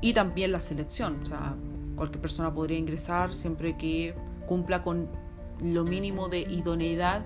Y 0.00 0.12
también 0.12 0.52
la 0.52 0.60
selección, 0.60 1.20
o 1.22 1.24
sea, 1.24 1.54
cualquier 1.96 2.20
persona 2.20 2.52
podría 2.54 2.78
ingresar 2.78 3.34
siempre 3.34 3.76
que 3.76 4.14
cumpla 4.46 4.82
con 4.82 5.08
lo 5.62 5.84
mínimo 5.84 6.28
de 6.28 6.40
idoneidad 6.40 7.22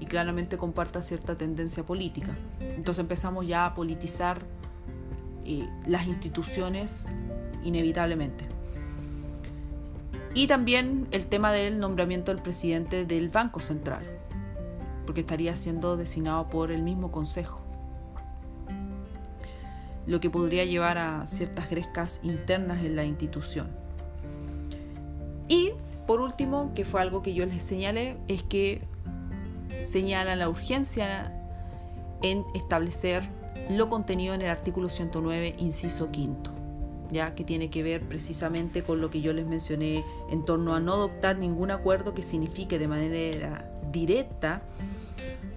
y 0.00 0.06
claramente 0.06 0.56
comparta 0.56 1.02
cierta 1.02 1.36
tendencia 1.36 1.84
política. 1.84 2.36
Entonces 2.60 3.00
empezamos 3.00 3.46
ya 3.46 3.66
a 3.66 3.74
politizar 3.74 4.42
las 5.86 6.06
instituciones 6.06 7.06
inevitablemente. 7.64 8.46
Y 10.34 10.46
también 10.46 11.06
el 11.12 11.26
tema 11.26 11.52
del 11.52 11.78
nombramiento 11.78 12.32
del 12.32 12.42
presidente 12.42 13.04
del 13.04 13.28
Banco 13.28 13.60
Central, 13.60 14.04
porque 15.06 15.20
estaría 15.20 15.54
siendo 15.54 15.96
designado 15.96 16.48
por 16.48 16.72
el 16.72 16.82
mismo 16.82 17.12
Consejo, 17.12 17.60
lo 20.06 20.20
que 20.20 20.30
podría 20.30 20.64
llevar 20.64 20.98
a 20.98 21.26
ciertas 21.26 21.70
grescas 21.70 22.20
internas 22.22 22.84
en 22.84 22.96
la 22.96 23.04
institución. 23.04 23.68
Y 25.48 25.72
por 26.06 26.20
último, 26.20 26.72
que 26.74 26.84
fue 26.84 27.00
algo 27.00 27.22
que 27.22 27.32
yo 27.32 27.46
les 27.46 27.62
señalé, 27.62 28.16
es 28.28 28.42
que 28.42 28.82
señala 29.82 30.36
la 30.36 30.48
urgencia 30.48 31.32
en 32.22 32.44
establecer 32.54 33.22
lo 33.70 33.88
contenido 33.88 34.34
en 34.34 34.42
el 34.42 34.48
artículo 34.48 34.88
109, 34.88 35.54
inciso 35.58 36.10
quinto, 36.10 36.50
ya 37.10 37.34
que 37.34 37.44
tiene 37.44 37.70
que 37.70 37.82
ver 37.82 38.02
precisamente 38.02 38.82
con 38.82 39.00
lo 39.00 39.10
que 39.10 39.20
yo 39.20 39.32
les 39.32 39.46
mencioné 39.46 40.04
en 40.30 40.44
torno 40.44 40.74
a 40.74 40.80
no 40.80 40.94
adoptar 40.94 41.38
ningún 41.38 41.70
acuerdo 41.70 42.14
que 42.14 42.22
signifique 42.22 42.78
de 42.78 42.88
manera 42.88 43.70
directa 43.90 44.62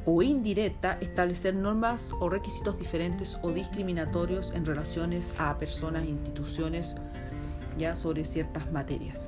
o 0.06 0.22
indirecta 0.22 0.98
establecer 1.02 1.54
normas 1.54 2.14
o 2.22 2.30
requisitos 2.30 2.80
diferentes 2.80 3.38
o 3.42 3.52
discriminatorios 3.52 4.54
en 4.54 4.66
relaciones 4.66 5.34
a 5.38 5.58
personas 5.58 6.04
e 6.04 6.08
instituciones 6.08 6.96
ya 7.78 7.96
sobre 7.96 8.24
ciertas 8.24 8.72
materias. 8.72 9.28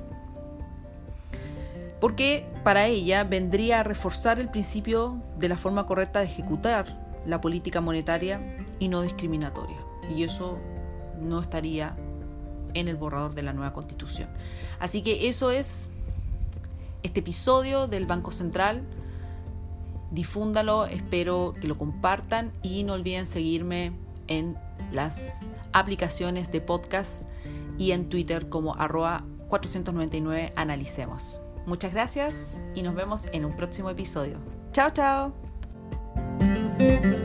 Porque 2.00 2.46
para 2.64 2.86
ella 2.86 3.24
vendría 3.24 3.80
a 3.80 3.82
reforzar 3.82 4.40
el 4.40 4.48
principio 4.48 5.22
de 5.38 5.50
la 5.50 5.58
forma 5.58 5.86
correcta 5.86 6.20
de 6.20 6.26
ejecutar 6.26 7.09
la 7.26 7.40
política 7.40 7.80
monetaria 7.80 8.56
y 8.78 8.88
no 8.88 9.02
discriminatoria. 9.02 9.78
Y 10.14 10.22
eso 10.22 10.58
no 11.20 11.40
estaría 11.40 11.96
en 12.74 12.88
el 12.88 12.96
borrador 12.96 13.34
de 13.34 13.42
la 13.42 13.52
nueva 13.52 13.72
constitución. 13.72 14.28
Así 14.78 15.02
que 15.02 15.28
eso 15.28 15.50
es 15.50 15.90
este 17.02 17.20
episodio 17.20 17.86
del 17.86 18.06
Banco 18.06 18.30
Central. 18.30 18.82
Difúndalo, 20.10 20.86
espero 20.86 21.54
que 21.60 21.68
lo 21.68 21.78
compartan 21.78 22.52
y 22.62 22.84
no 22.84 22.94
olviden 22.94 23.26
seguirme 23.26 23.92
en 24.26 24.56
las 24.92 25.42
aplicaciones 25.72 26.50
de 26.50 26.60
podcast 26.60 27.28
y 27.78 27.92
en 27.92 28.08
Twitter 28.08 28.48
como 28.48 28.74
arroba 28.74 29.24
499 29.48 30.52
analicemos. 30.56 31.42
Muchas 31.66 31.92
gracias 31.92 32.60
y 32.74 32.82
nos 32.82 32.94
vemos 32.94 33.26
en 33.32 33.44
un 33.44 33.54
próximo 33.54 33.90
episodio. 33.90 34.38
Chao, 34.72 34.90
chao. 34.90 35.49
Thank 36.80 37.04
you. 37.04 37.19